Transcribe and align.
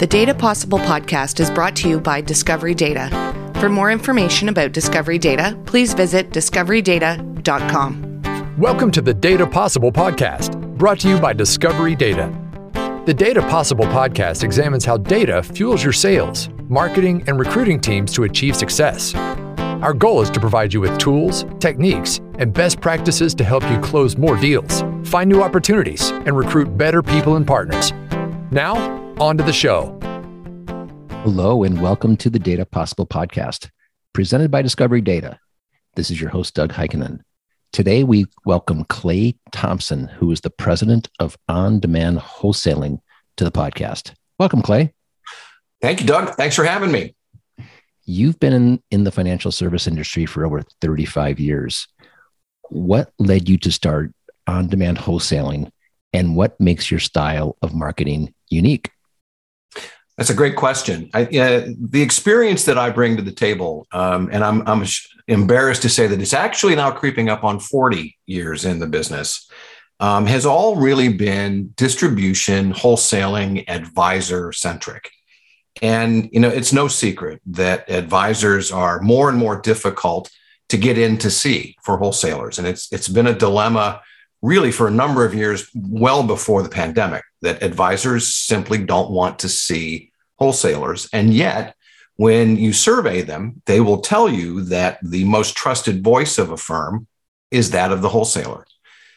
The 0.00 0.06
Data 0.06 0.34
Possible 0.34 0.78
podcast 0.78 1.40
is 1.40 1.50
brought 1.50 1.76
to 1.76 1.86
you 1.86 2.00
by 2.00 2.22
Discovery 2.22 2.74
Data. 2.74 3.10
For 3.56 3.68
more 3.68 3.90
information 3.90 4.48
about 4.48 4.72
Discovery 4.72 5.18
Data, 5.18 5.60
please 5.66 5.92
visit 5.92 6.30
discoverydata.com. 6.30 8.56
Welcome 8.56 8.90
to 8.92 9.02
the 9.02 9.12
Data 9.12 9.46
Possible 9.46 9.92
podcast, 9.92 10.58
brought 10.78 11.00
to 11.00 11.10
you 11.10 11.20
by 11.20 11.34
Discovery 11.34 11.94
Data. 11.94 12.34
The 13.04 13.12
Data 13.12 13.42
Possible 13.42 13.84
podcast 13.84 14.42
examines 14.42 14.86
how 14.86 14.96
data 14.96 15.42
fuels 15.42 15.84
your 15.84 15.92
sales, 15.92 16.48
marketing, 16.70 17.22
and 17.26 17.38
recruiting 17.38 17.78
teams 17.78 18.14
to 18.14 18.24
achieve 18.24 18.56
success. 18.56 19.14
Our 19.14 19.92
goal 19.92 20.22
is 20.22 20.30
to 20.30 20.40
provide 20.40 20.72
you 20.72 20.80
with 20.80 20.96
tools, 20.96 21.44
techniques, 21.58 22.22
and 22.38 22.54
best 22.54 22.80
practices 22.80 23.34
to 23.34 23.44
help 23.44 23.70
you 23.70 23.78
close 23.80 24.16
more 24.16 24.38
deals, 24.38 24.82
find 25.04 25.28
new 25.28 25.42
opportunities, 25.42 26.08
and 26.10 26.34
recruit 26.34 26.78
better 26.78 27.02
people 27.02 27.36
and 27.36 27.46
partners. 27.46 27.92
Now, 28.50 28.99
on 29.20 29.36
to 29.36 29.44
the 29.44 29.52
show. 29.52 29.98
Hello, 31.22 31.62
and 31.62 31.82
welcome 31.82 32.16
to 32.16 32.30
the 32.30 32.38
Data 32.38 32.64
Possible 32.64 33.06
podcast, 33.06 33.68
presented 34.14 34.50
by 34.50 34.62
Discovery 34.62 35.02
Data. 35.02 35.38
This 35.94 36.10
is 36.10 36.18
your 36.18 36.30
host, 36.30 36.54
Doug 36.54 36.72
Heikkinen. 36.72 37.20
Today, 37.70 38.02
we 38.02 38.24
welcome 38.46 38.84
Clay 38.84 39.36
Thompson, 39.52 40.08
who 40.08 40.32
is 40.32 40.40
the 40.40 40.48
president 40.48 41.10
of 41.18 41.36
On 41.50 41.80
Demand 41.80 42.18
Wholesaling, 42.18 43.00
to 43.36 43.44
the 43.44 43.50
podcast. 43.50 44.14
Welcome, 44.38 44.62
Clay. 44.62 44.94
Thank 45.82 46.00
you, 46.00 46.06
Doug. 46.06 46.34
Thanks 46.36 46.56
for 46.56 46.64
having 46.64 46.90
me. 46.90 47.14
You've 48.06 48.40
been 48.40 48.54
in, 48.54 48.82
in 48.90 49.04
the 49.04 49.12
financial 49.12 49.52
service 49.52 49.86
industry 49.86 50.24
for 50.24 50.46
over 50.46 50.62
35 50.80 51.38
years. 51.38 51.86
What 52.70 53.12
led 53.18 53.50
you 53.50 53.58
to 53.58 53.70
start 53.70 54.14
on 54.46 54.68
demand 54.68 54.96
wholesaling, 54.96 55.70
and 56.14 56.34
what 56.34 56.58
makes 56.58 56.90
your 56.90 57.00
style 57.00 57.58
of 57.60 57.74
marketing 57.74 58.32
unique? 58.48 58.90
That's 60.20 60.28
a 60.28 60.34
great 60.34 60.54
question. 60.54 61.08
I, 61.14 61.22
uh, 61.22 61.68
the 61.80 62.02
experience 62.02 62.66
that 62.66 62.76
I 62.76 62.90
bring 62.90 63.16
to 63.16 63.22
the 63.22 63.32
table, 63.32 63.86
um, 63.90 64.28
and 64.30 64.44
I'm, 64.44 64.62
I'm 64.68 64.84
embarrassed 65.28 65.80
to 65.80 65.88
say 65.88 66.06
that 66.08 66.20
it's 66.20 66.34
actually 66.34 66.76
now 66.76 66.90
creeping 66.90 67.30
up 67.30 67.42
on 67.42 67.58
40 67.58 68.18
years 68.26 68.66
in 68.66 68.80
the 68.80 68.86
business, 68.86 69.50
um, 69.98 70.26
has 70.26 70.44
all 70.44 70.76
really 70.76 71.08
been 71.08 71.72
distribution, 71.74 72.74
wholesaling, 72.74 73.64
advisor 73.66 74.52
centric. 74.52 75.08
And 75.80 76.28
you 76.32 76.40
know, 76.40 76.50
it's 76.50 76.74
no 76.74 76.86
secret 76.86 77.40
that 77.46 77.88
advisors 77.88 78.70
are 78.70 79.00
more 79.00 79.30
and 79.30 79.38
more 79.38 79.58
difficult 79.58 80.30
to 80.68 80.76
get 80.76 80.98
in 80.98 81.16
to 81.16 81.30
see 81.30 81.76
for 81.82 81.96
wholesalers, 81.96 82.58
and 82.58 82.68
it's 82.68 82.92
it's 82.92 83.08
been 83.08 83.26
a 83.26 83.32
dilemma 83.34 84.02
really 84.42 84.72
for 84.72 84.86
a 84.86 84.90
number 84.90 85.24
of 85.24 85.34
years, 85.34 85.70
well 85.74 86.22
before 86.22 86.62
the 86.62 86.68
pandemic, 86.68 87.22
that 87.42 87.62
advisors 87.62 88.34
simply 88.34 88.78
don't 88.78 89.10
want 89.10 89.38
to 89.38 89.48
see 89.48 90.09
wholesalers. 90.40 91.08
And 91.12 91.32
yet, 91.34 91.74
when 92.16 92.56
you 92.56 92.72
survey 92.72 93.22
them, 93.22 93.62
they 93.66 93.80
will 93.80 94.00
tell 94.00 94.28
you 94.28 94.62
that 94.64 94.98
the 95.02 95.24
most 95.24 95.56
trusted 95.56 96.02
voice 96.02 96.38
of 96.38 96.50
a 96.50 96.56
firm 96.56 97.06
is 97.50 97.70
that 97.70 97.92
of 97.92 98.02
the 98.02 98.08
wholesaler. 98.08 98.66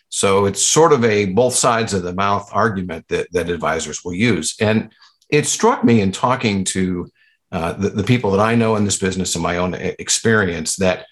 So 0.10 0.46
it's 0.46 0.66
sort 0.66 0.94
of 0.94 1.04
a 1.04 1.26
both 1.26 1.56
sides 1.56 1.94
of 1.94 2.04
the 2.04 2.14
mouth 2.14 2.50
argument 2.54 3.08
that, 3.10 3.32
that 3.32 3.50
advisors 3.50 4.04
will 4.04 4.14
use. 4.14 4.56
And 4.60 4.92
it 5.30 5.48
struck 5.48 5.84
me 5.84 6.02
in 6.02 6.12
talking 6.12 6.64
to 6.66 7.10
uh, 7.52 7.74
the, 7.74 7.90
the 7.90 8.04
people 8.04 8.32
that 8.32 8.40
I 8.40 8.56
know 8.56 8.76
in 8.76 8.86
this 8.86 9.00
business 9.00 9.36
and 9.36 9.44
my 9.44 9.58
own 9.58 9.74
experience 9.74 10.76
that 10.78 11.06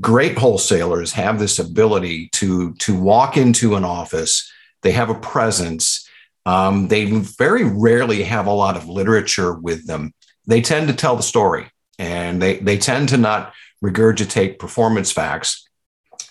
great 0.00 0.38
wholesalers 0.38 1.12
have 1.12 1.38
this 1.38 1.58
ability 1.58 2.28
to, 2.32 2.74
to 2.74 2.98
walk 2.98 3.36
into 3.36 3.74
an 3.74 3.84
office, 3.84 4.50
they 4.82 4.92
have 4.92 5.10
a 5.10 5.18
presence, 5.20 6.07
um, 6.48 6.88
they 6.88 7.04
very 7.04 7.64
rarely 7.64 8.22
have 8.22 8.46
a 8.46 8.50
lot 8.52 8.74
of 8.74 8.88
literature 8.88 9.52
with 9.52 9.86
them. 9.86 10.14
They 10.46 10.62
tend 10.62 10.88
to 10.88 10.94
tell 10.94 11.14
the 11.14 11.22
story 11.22 11.70
and 11.98 12.40
they, 12.40 12.56
they 12.56 12.78
tend 12.78 13.10
to 13.10 13.18
not 13.18 13.52
regurgitate 13.84 14.58
performance 14.58 15.12
facts. 15.12 15.68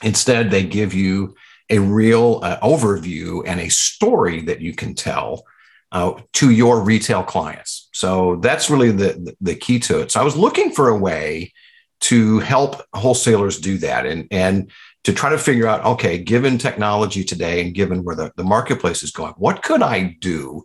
Instead, 0.02 0.50
they 0.50 0.64
give 0.64 0.96
you 0.96 1.36
a 1.70 1.78
real 1.78 2.40
uh, 2.42 2.58
overview 2.62 3.44
and 3.46 3.60
a 3.60 3.70
story 3.70 4.42
that 4.42 4.60
you 4.60 4.74
can 4.74 4.96
tell 4.96 5.44
uh, 5.92 6.14
to 6.34 6.50
your 6.50 6.82
retail 6.82 7.22
clients. 7.22 7.88
So 7.94 8.38
that's 8.38 8.72
really 8.72 8.90
the, 8.90 9.14
the, 9.26 9.38
the 9.40 9.56
key 9.56 9.78
to 9.82 10.00
it. 10.00 10.12
So 10.12 10.20
I 10.20 10.24
was 10.24 10.36
looking 10.36 10.72
for 10.72 10.90
a 10.90 10.98
way 10.98 11.54
to 12.02 12.40
help 12.40 12.82
wholesalers 12.94 13.60
do 13.60 13.78
that. 13.80 14.06
And, 14.06 14.28
and 14.32 14.72
to 15.04 15.14
try 15.14 15.30
to 15.30 15.38
figure 15.38 15.68
out 15.68 15.86
okay, 15.86 16.18
given 16.18 16.58
technology 16.58 17.24
today 17.24 17.62
and 17.62 17.74
given 17.74 18.04
where 18.04 18.16
the, 18.16 18.32
the 18.36 18.44
marketplace 18.44 19.04
is 19.04 19.12
going, 19.12 19.34
what 19.38 19.64
could 19.64 19.82
I 19.82 20.18
do 20.20 20.64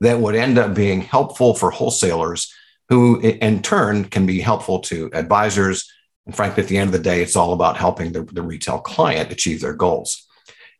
that 0.00 0.20
would 0.20 0.36
end 0.36 0.58
up 0.58 0.74
being 0.74 1.00
helpful 1.00 1.54
for 1.54 1.70
wholesalers 1.70 2.54
who, 2.88 3.20
in 3.20 3.62
turn, 3.62 4.04
can 4.04 4.26
be 4.26 4.40
helpful 4.40 4.78
to 4.80 5.10
advisors? 5.12 5.92
And 6.26 6.34
frankly, 6.34 6.62
at 6.62 6.68
the 6.68 6.78
end 6.78 6.88
of 6.88 6.92
the 6.92 6.98
day, 7.00 7.22
it's 7.22 7.36
all 7.36 7.52
about 7.52 7.76
helping 7.76 8.12
the, 8.12 8.22
the 8.22 8.42
retail 8.42 8.78
client 8.78 9.32
achieve 9.32 9.60
their 9.60 9.74
goals. 9.74 10.26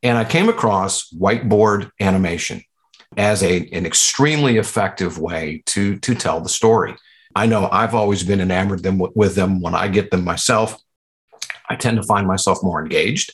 And 0.03 0.17
I 0.17 0.25
came 0.25 0.49
across 0.49 1.11
whiteboard 1.11 1.91
animation 2.00 2.62
as 3.17 3.43
a, 3.43 3.69
an 3.72 3.87
extremely 3.87 4.56
effective 4.56 5.19
way 5.19 5.62
to, 5.67 5.99
to 5.99 6.15
tell 6.15 6.41
the 6.41 6.49
story. 6.49 6.94
I 7.35 7.47
know 7.47 7.69
I've 7.71 7.95
always 7.95 8.23
been 8.23 8.41
enamored 8.41 8.83
them, 8.83 9.01
with 9.15 9.35
them 9.35 9.61
when 9.61 9.75
I 9.75 9.89
get 9.89 10.11
them 10.11 10.25
myself. 10.25 10.81
I 11.69 11.77
tend 11.77 11.97
to 11.97 12.03
find 12.03 12.27
myself 12.27 12.63
more 12.63 12.83
engaged. 12.83 13.33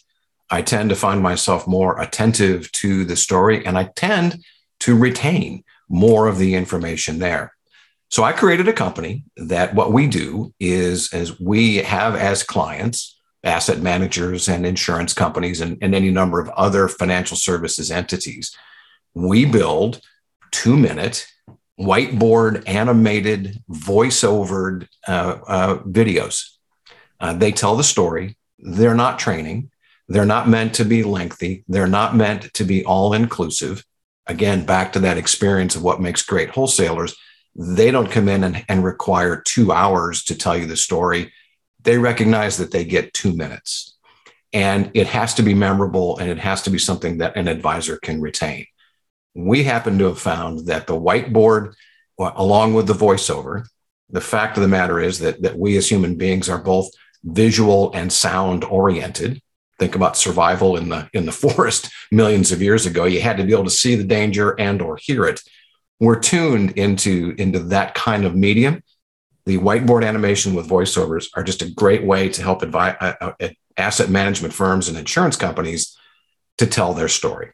I 0.51 0.62
tend 0.62 0.91
to 0.91 0.97
find 0.97 1.23
myself 1.23 1.67
more 1.67 2.01
attentive 2.01 2.71
to 2.73 3.05
the 3.05 3.17
story, 3.17 3.65
and 3.65 3.77
I 3.77 3.84
tend 3.97 4.45
to 4.81 4.97
retain 4.97 5.65
more 5.89 6.29
of 6.29 6.39
the 6.39 6.55
information 6.55 7.19
there. 7.19 7.55
So 8.11 8.23
I 8.23 8.33
created 8.33 8.69
a 8.69 8.73
company 8.73 9.25
that 9.37 9.75
what 9.75 9.93
we 9.93 10.07
do 10.07 10.55
is 10.61 11.13
as 11.13 11.41
we 11.41 11.77
have 11.78 12.15
as 12.15 12.43
clients 12.43 13.17
asset 13.47 13.81
managers 13.81 14.49
and 14.49 14.67
insurance 14.67 15.15
companies 15.15 15.61
and, 15.61 15.78
and 15.81 15.95
any 15.95 16.11
number 16.11 16.41
of 16.41 16.49
other 16.51 16.89
financial 16.89 17.37
services 17.37 17.91
entities. 17.91 18.55
We 19.15 19.45
build 19.45 20.01
two 20.51 20.77
minute 20.77 21.27
whiteboard 21.78 22.62
animated 22.66 23.62
voiceovered 23.70 24.88
uh, 25.06 25.38
uh, 25.47 25.78
videos 25.82 26.56
uh, 27.20 27.32
they 27.32 27.53
tell 27.53 27.76
the 27.76 27.84
story. 27.84 28.37
They're 28.59 28.94
not 28.94 29.19
training. 29.19 29.70
They're 30.09 30.25
not 30.25 30.48
meant 30.48 30.75
to 30.75 30.84
be 30.84 31.03
lengthy. 31.03 31.65
They're 31.69 31.86
not 31.86 32.15
meant 32.15 32.53
to 32.54 32.65
be 32.65 32.84
all 32.84 33.12
inclusive. 33.12 33.84
Again, 34.26 34.65
back 34.65 34.92
to 34.92 35.00
that 35.00 35.19
experience 35.19 35.76
of 35.76 35.82
what 35.82 36.00
makes 36.00 36.22
great 36.22 36.50
wholesalers. 36.50 37.16
They 37.54 37.91
don't 37.91 38.10
come 38.10 38.28
in 38.28 38.44
and, 38.44 38.65
and 38.69 38.84
require 38.84 39.41
two 39.41 39.72
hours 39.72 40.25
to 40.25 40.36
tell 40.36 40.56
you 40.56 40.66
the 40.66 40.76
story. 40.76 41.32
They 41.82 41.98
recognize 41.98 42.56
that 42.59 42.70
they 42.70 42.84
get 42.84 43.15
two 43.15 43.34
minutes. 43.34 43.97
And 44.53 44.91
it 44.94 45.06
has 45.09 45.34
to 45.34 45.42
be 45.42 45.54
memorable 45.54 46.19
and 46.19 46.31
it 46.31 46.38
has 46.38 46.62
to 46.62 46.70
be 46.70 46.78
something 46.78 47.19
that 47.19 47.36
an 47.36 47.48
advisor 47.48 47.98
can 47.98 48.20
retain. 48.20 48.66
We 49.36 49.64
happen 49.64 49.98
to 49.98 50.06
have 50.06 50.19
found 50.19 50.66
that 50.66 50.86
the 50.86 50.98
whiteboard, 50.98 51.74
along 52.19 52.72
with 52.72 52.86
the 52.86 52.94
voiceover, 52.94 53.66
the 54.08 54.20
fact 54.22 54.56
of 54.56 54.62
the 54.62 54.69
matter 54.69 54.98
is 54.98 55.19
that, 55.19 55.42
that 55.42 55.58
we 55.58 55.76
as 55.76 55.91
human 55.91 56.16
beings 56.16 56.48
are 56.48 56.58
both 56.58 56.88
visual 57.22 57.92
and 57.92 58.10
sound 58.10 58.64
oriented. 58.64 59.42
Think 59.78 59.94
about 59.94 60.16
survival 60.16 60.76
in 60.76 60.88
the 60.88 61.10
in 61.12 61.26
the 61.26 61.32
forest 61.44 61.91
millions 62.10 62.50
of 62.50 62.62
years 62.62 62.86
ago. 62.86 63.04
You 63.04 63.20
had 63.20 63.36
to 63.36 63.44
be 63.44 63.52
able 63.52 63.64
to 63.64 63.70
see 63.70 63.94
the 63.94 64.04
danger 64.04 64.58
and 64.58 64.80
or 64.80 64.97
hear 64.97 65.26
it. 65.26 65.42
We're 66.00 66.20
tuned 66.20 66.72
into 66.72 67.34
into 67.36 67.58
that 67.58 67.94
kind 67.94 68.24
of 68.24 68.34
medium. 68.34 68.82
The 69.44 69.58
whiteboard 69.58 70.06
animation 70.06 70.54
with 70.54 70.68
voiceovers 70.68 71.28
are 71.36 71.44
just 71.44 71.62
a 71.62 71.70
great 71.70 72.04
way 72.04 72.30
to 72.30 72.42
help 72.42 72.62
advise, 72.62 72.97
uh, 73.00 73.32
uh, 73.38 73.48
asset 73.76 74.08
management 74.08 74.54
firms 74.54 74.88
and 74.88 74.97
insurance 74.97 75.36
companies 75.36 75.97
to 76.58 76.66
tell 76.66 76.94
their 76.94 77.08
story. 77.08 77.53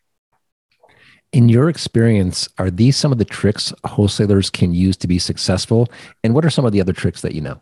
In 1.32 1.48
your 1.48 1.70
experience, 1.70 2.48
are 2.59 2.70
these 2.70 2.97
some 2.97 3.10
of 3.10 3.19
the 3.19 3.25
tricks 3.25 3.73
wholesalers 3.84 4.50
can 4.50 4.75
use 4.75 4.96
to 4.99 5.08
be 5.08 5.19
successful? 5.19 5.88
And 6.23 6.34
what 6.34 6.44
are 6.44 6.50
some 6.50 6.67
of 6.67 6.73
the 6.73 6.81
other 6.81 6.93
tricks 6.93 7.23
that 7.23 7.34
you 7.34 7.40
know? 7.40 7.58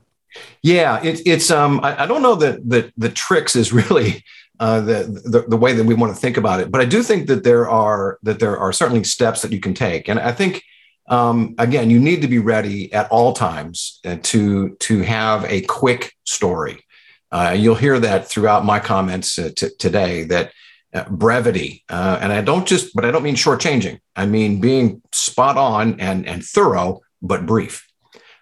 Yeah, 0.62 1.02
it, 1.02 1.20
it's 1.26 1.50
um, 1.50 1.80
I, 1.82 2.02
I, 2.02 2.06
don't 2.06 2.22
know 2.22 2.34
that 2.36 2.68
the 2.68 2.92
the 2.96 3.08
tricks 3.08 3.56
is 3.56 3.72
really 3.72 4.24
uh, 4.58 4.80
the, 4.80 5.22
the 5.24 5.44
the 5.48 5.56
way 5.56 5.72
that 5.72 5.84
we 5.84 5.94
want 5.94 6.14
to 6.14 6.20
think 6.20 6.36
about 6.36 6.60
it, 6.60 6.70
but 6.70 6.80
I 6.80 6.84
do 6.84 7.02
think 7.02 7.26
that 7.28 7.44
there 7.44 7.68
are 7.68 8.18
that 8.22 8.38
there 8.38 8.58
are 8.58 8.72
certainly 8.72 9.04
steps 9.04 9.42
that 9.42 9.52
you 9.52 9.60
can 9.60 9.74
take, 9.74 10.08
and 10.08 10.20
I 10.20 10.32
think 10.32 10.62
um, 11.08 11.54
again 11.58 11.90
you 11.90 11.98
need 11.98 12.22
to 12.22 12.28
be 12.28 12.38
ready 12.38 12.92
at 12.92 13.08
all 13.10 13.32
times 13.32 14.00
uh, 14.04 14.16
to 14.22 14.76
to 14.80 15.02
have 15.02 15.44
a 15.44 15.62
quick 15.62 16.14
story. 16.24 16.84
Uh, 17.32 17.54
you'll 17.56 17.76
hear 17.76 17.98
that 18.00 18.28
throughout 18.28 18.64
my 18.64 18.80
comments 18.80 19.38
uh, 19.38 19.50
t- 19.54 19.70
today 19.78 20.24
that 20.24 20.52
uh, 20.92 21.04
brevity, 21.08 21.84
uh, 21.88 22.18
and 22.20 22.32
I 22.32 22.40
don't 22.40 22.66
just, 22.66 22.94
but 22.94 23.04
I 23.04 23.10
don't 23.10 23.22
mean 23.22 23.36
shortchanging. 23.36 24.00
I 24.16 24.26
mean 24.26 24.60
being 24.60 25.02
spot 25.12 25.56
on 25.56 26.00
and 26.00 26.26
and 26.26 26.44
thorough, 26.44 27.00
but 27.22 27.46
brief. 27.46 27.86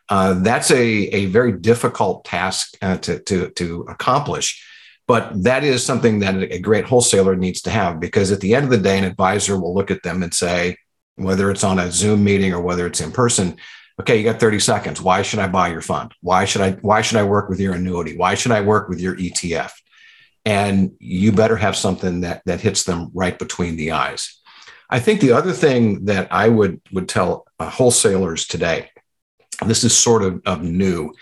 Uh, 0.08 0.34
that's 0.34 0.70
a, 0.70 0.82
a 0.82 1.26
very 1.26 1.52
difficult 1.52 2.24
task 2.24 2.76
uh, 2.80 2.96
to, 2.96 3.18
to, 3.20 3.50
to 3.50 3.84
accomplish. 3.88 4.64
But 5.06 5.42
that 5.42 5.64
is 5.64 5.84
something 5.84 6.20
that 6.20 6.34
a 6.50 6.58
great 6.58 6.84
wholesaler 6.84 7.36
needs 7.36 7.62
to 7.62 7.70
have 7.70 8.00
because 8.00 8.30
at 8.30 8.40
the 8.40 8.54
end 8.54 8.64
of 8.64 8.70
the 8.70 8.78
day, 8.78 8.98
an 8.98 9.04
advisor 9.04 9.58
will 9.58 9.74
look 9.74 9.90
at 9.90 10.02
them 10.02 10.22
and 10.22 10.32
say, 10.32 10.76
whether 11.16 11.50
it's 11.50 11.64
on 11.64 11.78
a 11.78 11.90
Zoom 11.90 12.24
meeting 12.24 12.52
or 12.52 12.60
whether 12.60 12.86
it's 12.86 13.00
in 13.00 13.10
person. 13.10 13.56
Okay, 14.00 14.16
you 14.16 14.24
got 14.24 14.38
30 14.38 14.60
seconds. 14.60 15.02
Why 15.02 15.22
should 15.22 15.40
I 15.40 15.48
buy 15.48 15.68
your 15.68 15.80
fund? 15.80 16.14
Why 16.20 16.44
should 16.44 16.60
I 16.62 16.72
why 16.72 17.02
should 17.02 17.18
I 17.18 17.24
work 17.24 17.48
with 17.48 17.58
your 17.58 17.74
annuity? 17.74 18.16
Why 18.16 18.34
should 18.34 18.52
I 18.52 18.60
work 18.60 18.88
with 18.88 19.00
your 19.00 19.16
ETF? 19.16 19.72
And 20.48 20.92
you 20.98 21.30
better 21.32 21.56
have 21.56 21.76
something 21.76 22.22
that 22.22 22.40
that 22.46 22.62
hits 22.62 22.84
them 22.84 23.10
right 23.12 23.38
between 23.38 23.76
the 23.76 23.92
eyes. 23.92 24.40
I 24.88 24.98
think 24.98 25.20
the 25.20 25.32
other 25.32 25.52
thing 25.52 26.06
that 26.06 26.28
I 26.32 26.48
would 26.48 26.80
would 26.90 27.06
tell 27.06 27.44
uh, 27.58 27.68
wholesalers 27.68 28.46
today, 28.46 28.90
this 29.66 29.84
is 29.84 29.94
sort 29.94 30.22
of, 30.22 30.40
of 30.46 30.62
new, 30.62 31.12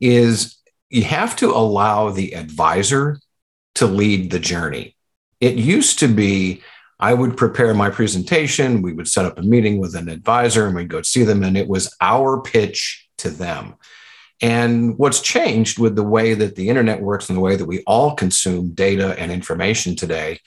is 0.00 0.58
you 0.88 1.02
have 1.02 1.34
to 1.36 1.50
allow 1.50 2.10
the 2.10 2.36
advisor 2.36 3.18
to 3.74 3.86
lead 3.86 4.30
the 4.30 4.38
journey. 4.38 4.94
It 5.40 5.56
used 5.56 5.98
to 5.98 6.08
be 6.08 6.62
I 7.00 7.12
would 7.12 7.36
prepare 7.36 7.74
my 7.74 7.90
presentation. 7.90 8.82
We 8.82 8.92
would 8.92 9.08
set 9.08 9.26
up 9.26 9.36
a 9.36 9.42
meeting 9.42 9.78
with 9.78 9.96
an 9.96 10.08
advisor 10.08 10.66
and 10.66 10.76
we'd 10.76 10.88
go 10.88 11.02
see 11.02 11.24
them, 11.24 11.42
and 11.42 11.56
it 11.56 11.68
was 11.68 11.94
our 12.00 12.40
pitch 12.40 13.08
to 13.18 13.30
them. 13.30 13.74
And 14.42 14.98
what's 14.98 15.20
changed 15.20 15.78
with 15.78 15.96
the 15.96 16.02
way 16.02 16.34
that 16.34 16.56
the 16.56 16.68
internet 16.68 17.00
works 17.00 17.28
and 17.28 17.36
the 17.36 17.42
way 17.42 17.56
that 17.56 17.64
we 17.64 17.82
all 17.86 18.14
consume 18.14 18.74
data 18.74 19.18
and 19.18 19.32
information 19.32 19.96
today, 19.96 20.40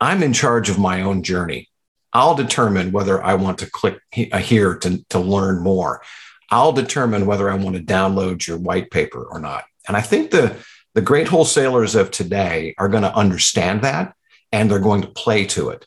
I'm 0.00 0.22
in 0.22 0.32
charge 0.32 0.68
of 0.68 0.78
my 0.78 1.02
own 1.02 1.22
journey. 1.22 1.68
I'll 2.12 2.34
determine 2.34 2.92
whether 2.92 3.22
I 3.22 3.34
want 3.34 3.58
to 3.58 3.70
click 3.70 3.98
uh, 4.32 4.38
here 4.38 4.76
to, 4.78 5.04
to 5.10 5.18
learn 5.18 5.62
more. 5.62 6.02
I'll 6.50 6.72
determine 6.72 7.26
whether 7.26 7.50
I 7.50 7.56
want 7.56 7.76
to 7.76 7.82
download 7.82 8.46
your 8.46 8.58
white 8.58 8.90
paper 8.90 9.24
or 9.24 9.40
not. 9.40 9.64
And 9.88 9.96
I 9.96 10.00
think 10.00 10.30
the, 10.30 10.56
the 10.94 11.00
great 11.00 11.28
wholesalers 11.28 11.94
of 11.94 12.10
today 12.10 12.74
are 12.78 12.88
going 12.88 13.02
to 13.02 13.14
understand 13.14 13.82
that 13.82 14.14
and 14.52 14.70
they're 14.70 14.78
going 14.78 15.02
to 15.02 15.08
play 15.08 15.44
to 15.46 15.70
it. 15.70 15.86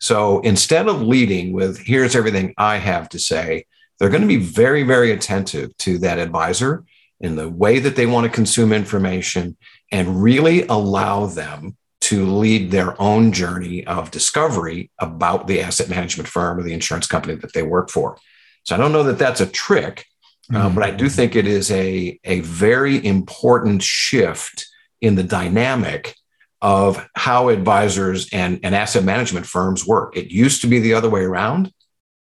So 0.00 0.40
instead 0.40 0.88
of 0.88 1.02
leading 1.02 1.52
with, 1.52 1.78
here's 1.78 2.16
everything 2.16 2.54
I 2.56 2.76
have 2.76 3.08
to 3.10 3.18
say, 3.18 3.66
they're 3.98 4.10
going 4.10 4.22
to 4.22 4.28
be 4.28 4.36
very, 4.36 4.82
very 4.82 5.10
attentive 5.12 5.76
to 5.78 5.98
that 5.98 6.18
advisor 6.18 6.84
in 7.20 7.36
the 7.36 7.48
way 7.48 7.78
that 7.80 7.96
they 7.96 8.06
want 8.06 8.24
to 8.24 8.32
consume 8.32 8.72
information 8.72 9.56
and 9.90 10.22
really 10.22 10.62
allow 10.68 11.26
them 11.26 11.76
to 12.00 12.24
lead 12.24 12.70
their 12.70 13.00
own 13.00 13.32
journey 13.32 13.86
of 13.86 14.10
discovery 14.10 14.90
about 15.00 15.46
the 15.46 15.60
asset 15.60 15.88
management 15.88 16.28
firm 16.28 16.58
or 16.58 16.62
the 16.62 16.72
insurance 16.72 17.06
company 17.06 17.34
that 17.34 17.52
they 17.52 17.62
work 17.62 17.90
for. 17.90 18.16
So 18.62 18.74
I 18.74 18.78
don't 18.78 18.92
know 18.92 19.02
that 19.04 19.18
that's 19.18 19.40
a 19.40 19.46
trick, 19.46 20.06
uh, 20.52 20.56
mm-hmm. 20.56 20.74
but 20.74 20.84
I 20.84 20.90
do 20.90 21.08
think 21.08 21.34
it 21.34 21.46
is 21.46 21.70
a, 21.70 22.18
a 22.24 22.40
very 22.40 23.04
important 23.04 23.82
shift 23.82 24.68
in 25.00 25.16
the 25.16 25.22
dynamic 25.24 26.14
of 26.60 27.08
how 27.14 27.48
advisors 27.48 28.28
and, 28.32 28.60
and 28.62 28.74
asset 28.74 29.04
management 29.04 29.46
firms 29.46 29.86
work. 29.86 30.16
It 30.16 30.30
used 30.30 30.60
to 30.62 30.66
be 30.66 30.78
the 30.80 30.94
other 30.94 31.10
way 31.10 31.22
around. 31.22 31.72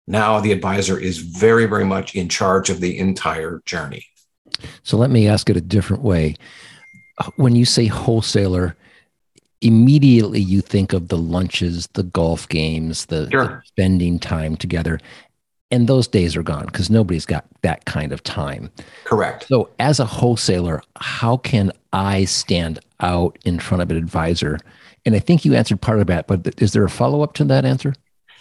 Now 0.09 0.41
the 0.41 0.53
advisor 0.53 0.99
is 0.99 1.19
very, 1.19 1.67
very 1.67 1.85
much 1.85 2.15
in 2.15 2.31
charge 2.31 2.71
of 2.71 2.81
the 2.81 2.99
entire 2.99 3.63
journey. 3.67 4.07
So 4.83 4.97
let 4.97 5.11
me 5.11 5.29
ask 5.29 5.51
it 5.51 5.57
a 5.57 5.61
different 5.61 6.03
way. 6.03 6.35
When 7.37 7.55
you 7.55 7.67
say 7.67 7.87
wholesaler, 7.87 8.75
immediately 9.61 10.41
you 10.41 10.63
think 10.63 10.95
of 10.95 11.09
the 11.09 11.19
lunches, 11.19 11.89
the 11.89 12.05
golf 12.05 12.49
games, 12.49 13.07
the, 13.07 13.29
sure. 13.31 13.45
the 13.45 13.63
spending 13.67 14.19
time 14.19 14.57
together. 14.57 14.99
And 15.71 15.87
those 15.87 16.09
days 16.09 16.35
are 16.37 16.43
gone 16.43 16.65
because 16.65 16.89
nobody's 16.89 17.27
got 17.27 17.45
that 17.61 17.85
kind 17.85 18.11
of 18.11 18.23
time. 18.23 18.71
Correct. 19.05 19.47
So, 19.49 19.69
as 19.79 20.01
a 20.01 20.07
wholesaler, 20.07 20.81
how 20.97 21.37
can 21.37 21.71
I 21.93 22.25
stand 22.25 22.79
out 23.01 23.39
in 23.45 23.59
front 23.59 23.83
of 23.83 23.91
an 23.91 23.99
advisor? 23.99 24.59
And 25.05 25.15
I 25.15 25.19
think 25.19 25.45
you 25.45 25.55
answered 25.55 25.83
part 25.83 26.01
of 26.01 26.07
that, 26.07 26.27
but 26.27 26.55
is 26.63 26.73
there 26.73 26.85
a 26.85 26.91
follow 26.91 27.21
up 27.21 27.35
to 27.35 27.45
that 27.45 27.67
answer? 27.67 27.93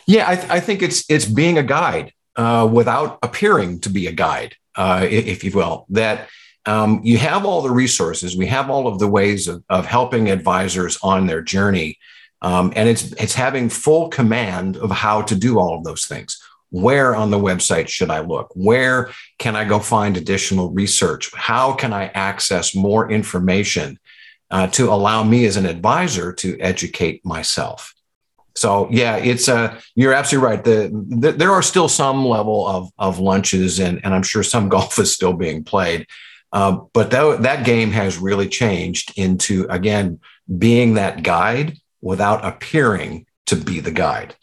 Yeah, 0.07 0.29
I, 0.29 0.35
th- 0.35 0.49
I, 0.49 0.59
think 0.61 0.81
it's 0.81 1.03
it's 1.09 1.25
being 1.25 1.57
a 1.57 1.63
guide 1.63 2.13
uh, 2.37 2.67
without 2.71 3.19
appearing 3.21 3.81
to 3.81 3.89
be 3.89 4.07
a 4.07 4.13
guide, 4.13 4.55
uh, 4.75 5.05
if 5.09 5.43
you 5.43 5.51
will. 5.51 5.85
That 5.89 6.29
um, 6.65 7.01
you 7.03 7.17
have 7.17 7.45
all 7.45 7.61
the 7.61 7.71
resources, 7.71 8.35
we 8.35 8.47
have 8.47 8.69
all 8.69 8.87
of 8.87 8.99
the 8.99 9.07
ways 9.07 9.49
of, 9.49 9.63
of 9.69 9.85
helping 9.85 10.29
advisors 10.29 10.97
on 11.03 11.27
their 11.27 11.41
journey, 11.41 11.99
um, 12.41 12.71
and 12.75 12.87
it's 12.87 13.11
it's 13.13 13.33
having 13.33 13.67
full 13.67 14.07
command 14.07 14.77
of 14.77 14.91
how 14.91 15.23
to 15.23 15.35
do 15.35 15.59
all 15.59 15.77
of 15.77 15.83
those 15.83 16.05
things. 16.05 16.41
Where 16.69 17.13
on 17.13 17.29
the 17.29 17.39
website 17.39 17.89
should 17.89 18.09
I 18.09 18.21
look? 18.21 18.51
Where 18.53 19.11
can 19.39 19.57
I 19.57 19.65
go 19.65 19.79
find 19.79 20.15
additional 20.15 20.71
research? 20.71 21.33
How 21.33 21.73
can 21.73 21.91
I 21.91 22.07
access 22.07 22.73
more 22.73 23.11
information 23.11 23.99
uh, 24.51 24.67
to 24.67 24.89
allow 24.89 25.23
me 25.23 25.45
as 25.45 25.57
an 25.57 25.65
advisor 25.65 26.31
to 26.33 26.57
educate 26.59 27.25
myself? 27.25 27.93
So 28.57 28.87
yeah, 28.91 29.17
it's 29.17 29.47
uh, 29.47 29.79
you're 29.95 30.13
absolutely 30.13 30.49
right. 30.49 30.63
The, 30.63 31.05
the, 31.17 31.31
there 31.31 31.51
are 31.51 31.61
still 31.61 31.87
some 31.87 32.25
level 32.25 32.67
of 32.67 32.89
of 32.97 33.19
lunches, 33.19 33.79
and 33.79 34.03
and 34.03 34.13
I'm 34.13 34.23
sure 34.23 34.43
some 34.43 34.69
golf 34.75 34.97
is 34.99 35.13
still 35.13 35.33
being 35.33 35.63
played. 35.63 36.07
Uh, 36.51 36.79
but 36.93 37.11
that 37.11 37.43
that 37.43 37.65
game 37.65 37.91
has 37.91 38.17
really 38.17 38.47
changed 38.49 39.13
into 39.17 39.67
again 39.69 40.19
being 40.57 40.95
that 40.95 41.23
guide 41.23 41.77
without 42.01 42.43
appearing 42.43 43.25
to 43.45 43.55
be 43.55 43.79
the 43.79 43.91
guide 43.91 44.35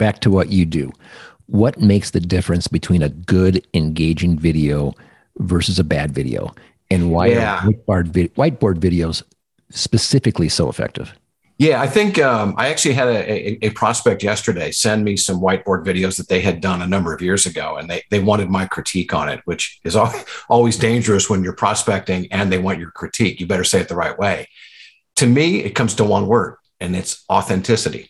back 0.00 0.20
to 0.20 0.30
what 0.30 0.50
you 0.50 0.64
do. 0.64 0.90
What 1.46 1.78
makes 1.78 2.10
the 2.10 2.20
difference 2.20 2.66
between 2.66 3.02
a 3.02 3.10
good, 3.10 3.64
engaging 3.74 4.38
video 4.38 4.94
versus 5.38 5.78
a 5.78 5.84
bad 5.84 6.12
video? 6.12 6.54
And 6.90 7.12
why 7.12 7.26
yeah. 7.26 7.66
are 7.86 8.02
whiteboard, 8.04 8.32
whiteboard 8.32 8.78
videos 8.78 9.22
specifically 9.70 10.48
so 10.48 10.68
effective? 10.68 11.14
Yeah, 11.60 11.82
I 11.82 11.88
think 11.88 12.18
um, 12.18 12.54
I 12.56 12.70
actually 12.70 12.94
had 12.94 13.08
a, 13.08 13.30
a, 13.30 13.66
a, 13.66 13.70
prospect 13.72 14.22
yesterday 14.22 14.70
send 14.70 15.04
me 15.04 15.14
some 15.14 15.42
whiteboard 15.42 15.84
videos 15.84 16.16
that 16.16 16.26
they 16.26 16.40
had 16.40 16.62
done 16.62 16.80
a 16.80 16.86
number 16.86 17.12
of 17.12 17.20
years 17.20 17.44
ago, 17.44 17.76
and 17.76 17.90
they, 17.90 18.02
they 18.10 18.18
wanted 18.18 18.48
my 18.48 18.64
critique 18.64 19.12
on 19.12 19.28
it, 19.28 19.42
which 19.44 19.78
is 19.84 19.94
always 20.48 20.78
dangerous 20.78 21.28
when 21.28 21.44
you're 21.44 21.52
prospecting 21.52 22.32
and 22.32 22.50
they 22.50 22.56
want 22.56 22.78
your 22.78 22.90
critique. 22.92 23.40
You 23.40 23.46
better 23.46 23.62
say 23.62 23.78
it 23.78 23.88
the 23.88 23.94
right 23.94 24.18
way. 24.18 24.48
To 25.16 25.26
me, 25.26 25.58
it 25.62 25.74
comes 25.74 25.92
to 25.96 26.04
one 26.04 26.28
word, 26.28 26.56
and 26.80 26.96
it's 26.96 27.26
authenticity. 27.28 28.08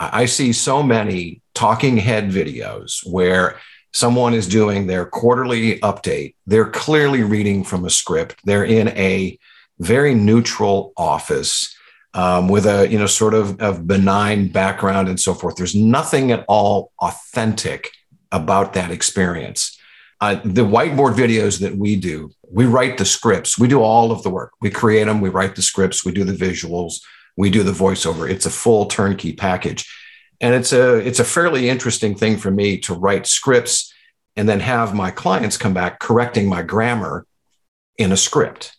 I 0.00 0.24
see 0.24 0.54
so 0.54 0.82
many 0.82 1.42
talking 1.54 1.98
head 1.98 2.30
videos 2.30 3.06
where 3.06 3.58
someone 3.92 4.32
is 4.32 4.48
doing 4.48 4.86
their 4.86 5.04
quarterly 5.04 5.78
update. 5.80 6.36
They're 6.46 6.70
clearly 6.70 7.22
reading 7.22 7.64
from 7.64 7.84
a 7.84 7.90
script. 7.90 8.40
They're 8.44 8.64
in 8.64 8.88
a 8.88 9.38
very 9.78 10.14
neutral 10.14 10.94
office 10.96 11.75
um, 12.16 12.48
with 12.48 12.66
a 12.66 12.88
you 12.90 12.98
know 12.98 13.06
sort 13.06 13.34
of, 13.34 13.60
of 13.60 13.86
benign 13.86 14.48
background 14.48 15.08
and 15.08 15.20
so 15.20 15.34
forth. 15.34 15.54
There's 15.54 15.76
nothing 15.76 16.32
at 16.32 16.44
all 16.48 16.90
authentic 17.00 17.92
about 18.32 18.72
that 18.72 18.90
experience. 18.90 19.78
Uh, 20.20 20.40
the 20.44 20.64
whiteboard 20.64 21.14
videos 21.14 21.60
that 21.60 21.76
we 21.76 21.94
do, 21.94 22.30
we 22.50 22.64
write 22.64 22.98
the 22.98 23.04
scripts. 23.04 23.58
We 23.58 23.68
do 23.68 23.82
all 23.82 24.10
of 24.10 24.22
the 24.22 24.30
work. 24.30 24.52
We 24.60 24.70
create 24.70 25.04
them. 25.04 25.20
We 25.20 25.28
write 25.28 25.54
the 25.54 25.62
scripts. 25.62 26.04
We 26.04 26.12
do 26.12 26.24
the 26.24 26.32
visuals 26.32 27.00
we 27.36 27.50
do 27.50 27.62
the 27.62 27.72
voiceover. 27.72 28.28
It's 28.28 28.46
a 28.46 28.50
full 28.50 28.86
turnkey 28.86 29.32
package. 29.32 29.92
And 30.40 30.54
it's 30.54 30.72
a 30.72 30.96
it's 30.96 31.20
a 31.20 31.24
fairly 31.24 31.68
interesting 31.68 32.14
thing 32.14 32.36
for 32.36 32.50
me 32.50 32.78
to 32.80 32.94
write 32.94 33.26
scripts 33.26 33.92
and 34.36 34.48
then 34.48 34.60
have 34.60 34.94
my 34.94 35.10
clients 35.10 35.56
come 35.56 35.72
back 35.72 35.98
correcting 35.98 36.48
my 36.48 36.62
grammar 36.62 37.26
in 37.96 38.12
a 38.12 38.16
script. 38.16 38.75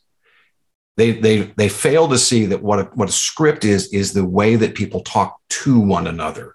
They 0.97 1.11
they 1.11 1.41
they 1.57 1.69
fail 1.69 2.07
to 2.09 2.17
see 2.17 2.45
that 2.47 2.63
what 2.63 2.79
a, 2.79 2.83
what 2.95 3.09
a 3.09 3.13
script 3.13 3.63
is 3.63 3.93
is 3.93 4.13
the 4.13 4.25
way 4.25 4.55
that 4.55 4.75
people 4.75 5.01
talk 5.01 5.39
to 5.49 5.79
one 5.79 6.07
another. 6.07 6.53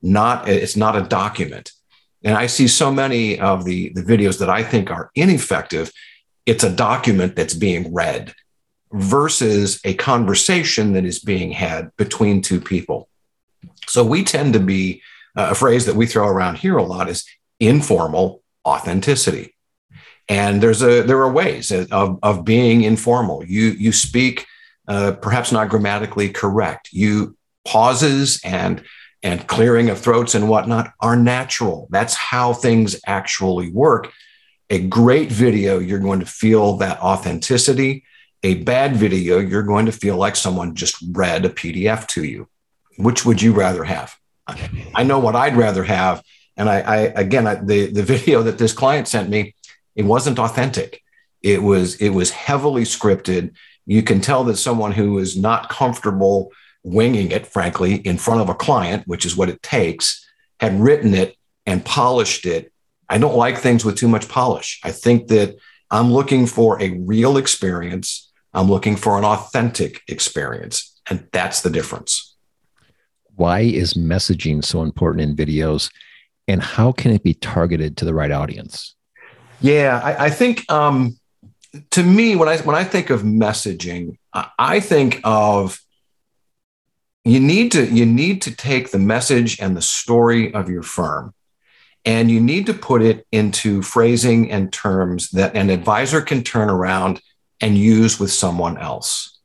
Not 0.00 0.48
it's 0.48 0.76
not 0.76 0.96
a 0.96 1.02
document. 1.02 1.72
And 2.22 2.36
I 2.36 2.46
see 2.46 2.68
so 2.68 2.92
many 2.92 3.38
of 3.38 3.64
the 3.64 3.90
the 3.90 4.02
videos 4.02 4.38
that 4.38 4.48
I 4.48 4.62
think 4.62 4.90
are 4.90 5.10
ineffective. 5.14 5.92
It's 6.46 6.64
a 6.64 6.74
document 6.74 7.36
that's 7.36 7.54
being 7.54 7.92
read 7.92 8.34
versus 8.92 9.80
a 9.84 9.94
conversation 9.94 10.92
that 10.94 11.04
is 11.04 11.18
being 11.18 11.52
had 11.52 11.94
between 11.96 12.42
two 12.42 12.60
people. 12.60 13.08
So 13.86 14.04
we 14.04 14.24
tend 14.24 14.52
to 14.54 14.60
be 14.60 15.02
uh, 15.36 15.48
a 15.50 15.54
phrase 15.54 15.86
that 15.86 15.96
we 15.96 16.06
throw 16.06 16.26
around 16.26 16.58
here 16.58 16.76
a 16.76 16.82
lot 16.82 17.08
is 17.08 17.24
informal 17.58 18.42
authenticity. 18.66 19.54
And 20.30 20.62
there's 20.62 20.82
a 20.82 21.02
there 21.02 21.18
are 21.18 21.30
ways 21.30 21.70
of, 21.70 22.18
of 22.22 22.44
being 22.44 22.82
informal. 22.82 23.44
You 23.44 23.66
you 23.70 23.92
speak 23.92 24.46
uh, 24.88 25.12
perhaps 25.12 25.52
not 25.52 25.68
grammatically 25.68 26.30
correct. 26.30 26.88
You 26.92 27.36
pauses 27.66 28.40
and 28.42 28.82
and 29.22 29.46
clearing 29.46 29.90
of 29.90 29.98
throats 29.98 30.34
and 30.34 30.48
whatnot 30.48 30.92
are 31.00 31.16
natural. 31.16 31.88
That's 31.90 32.14
how 32.14 32.54
things 32.54 32.98
actually 33.06 33.70
work. 33.70 34.10
A 34.70 34.78
great 34.78 35.30
video, 35.30 35.78
you're 35.78 35.98
going 35.98 36.20
to 36.20 36.26
feel 36.26 36.78
that 36.78 37.00
authenticity 37.00 38.04
a 38.42 38.54
bad 38.54 38.96
video, 38.96 39.38
you're 39.38 39.62
going 39.62 39.86
to 39.86 39.92
feel 39.92 40.16
like 40.16 40.36
someone 40.36 40.74
just 40.74 40.96
read 41.12 41.44
a 41.44 41.50
PDF 41.50 42.06
to 42.08 42.24
you. 42.24 42.48
Which 42.96 43.24
would 43.24 43.42
you 43.42 43.52
rather 43.52 43.84
have? 43.84 44.14
I 44.94 45.04
know 45.04 45.18
what 45.18 45.36
I'd 45.36 45.56
rather 45.56 45.84
have. 45.84 46.22
And 46.56 46.68
I, 46.68 46.80
I 46.80 46.96
again, 46.96 47.46
I, 47.46 47.56
the, 47.56 47.86
the 47.86 48.02
video 48.02 48.42
that 48.42 48.58
this 48.58 48.72
client 48.72 49.08
sent 49.08 49.28
me, 49.28 49.54
it 49.94 50.04
wasn't 50.04 50.38
authentic. 50.38 51.02
It 51.42 51.62
was, 51.62 51.96
it 51.96 52.10
was 52.10 52.30
heavily 52.30 52.82
scripted. 52.82 53.54
You 53.86 54.02
can 54.02 54.20
tell 54.20 54.44
that 54.44 54.56
someone 54.56 54.92
who 54.92 55.18
is 55.18 55.36
not 55.36 55.68
comfortable 55.68 56.52
winging 56.82 57.30
it, 57.30 57.46
frankly, 57.46 57.96
in 57.96 58.18
front 58.18 58.40
of 58.40 58.48
a 58.48 58.54
client, 58.54 59.04
which 59.06 59.24
is 59.26 59.36
what 59.36 59.48
it 59.48 59.62
takes, 59.62 60.26
had 60.58 60.80
written 60.80 61.14
it 61.14 61.36
and 61.66 61.84
polished 61.84 62.46
it. 62.46 62.72
I 63.08 63.18
don't 63.18 63.36
like 63.36 63.58
things 63.58 63.84
with 63.84 63.96
too 63.96 64.08
much 64.08 64.28
polish. 64.28 64.80
I 64.84 64.92
think 64.92 65.28
that 65.28 65.56
I'm 65.90 66.12
looking 66.12 66.46
for 66.46 66.80
a 66.80 66.90
real 67.00 67.36
experience. 67.36 68.30
I'm 68.54 68.68
looking 68.68 68.96
for 68.96 69.18
an 69.18 69.24
authentic 69.24 70.02
experience. 70.08 71.00
And 71.08 71.26
that's 71.32 71.62
the 71.62 71.70
difference. 71.70 72.36
Why 73.34 73.60
is 73.60 73.94
messaging 73.94 74.64
so 74.64 74.82
important 74.82 75.22
in 75.22 75.34
videos? 75.34 75.90
And 76.46 76.62
how 76.62 76.92
can 76.92 77.10
it 77.12 77.22
be 77.22 77.34
targeted 77.34 77.96
to 77.96 78.04
the 78.04 78.14
right 78.14 78.30
audience? 78.30 78.94
Yeah, 79.60 80.00
I, 80.02 80.26
I 80.26 80.30
think 80.30 80.70
um, 80.70 81.18
to 81.90 82.02
me, 82.02 82.36
when 82.36 82.48
I 82.48 82.58
when 82.58 82.76
I 82.76 82.84
think 82.84 83.10
of 83.10 83.22
messaging, 83.22 84.16
I 84.58 84.80
think 84.80 85.20
of 85.24 85.80
you 87.24 87.40
need 87.40 87.72
to 87.72 87.86
you 87.86 88.06
need 88.06 88.42
to 88.42 88.54
take 88.54 88.90
the 88.90 88.98
message 88.98 89.60
and 89.60 89.76
the 89.76 89.82
story 89.82 90.52
of 90.54 90.68
your 90.68 90.82
firm 90.82 91.34
and 92.04 92.30
you 92.30 92.40
need 92.40 92.66
to 92.66 92.74
put 92.74 93.02
it 93.02 93.26
into 93.30 93.82
phrasing 93.82 94.50
and 94.50 94.72
terms 94.72 95.30
that 95.30 95.54
an 95.54 95.68
advisor 95.68 96.22
can 96.22 96.42
turn 96.42 96.70
around 96.70 97.20
and 97.60 97.76
use 97.76 98.18
with 98.18 98.32
someone 98.32 98.78
else. 98.78 99.38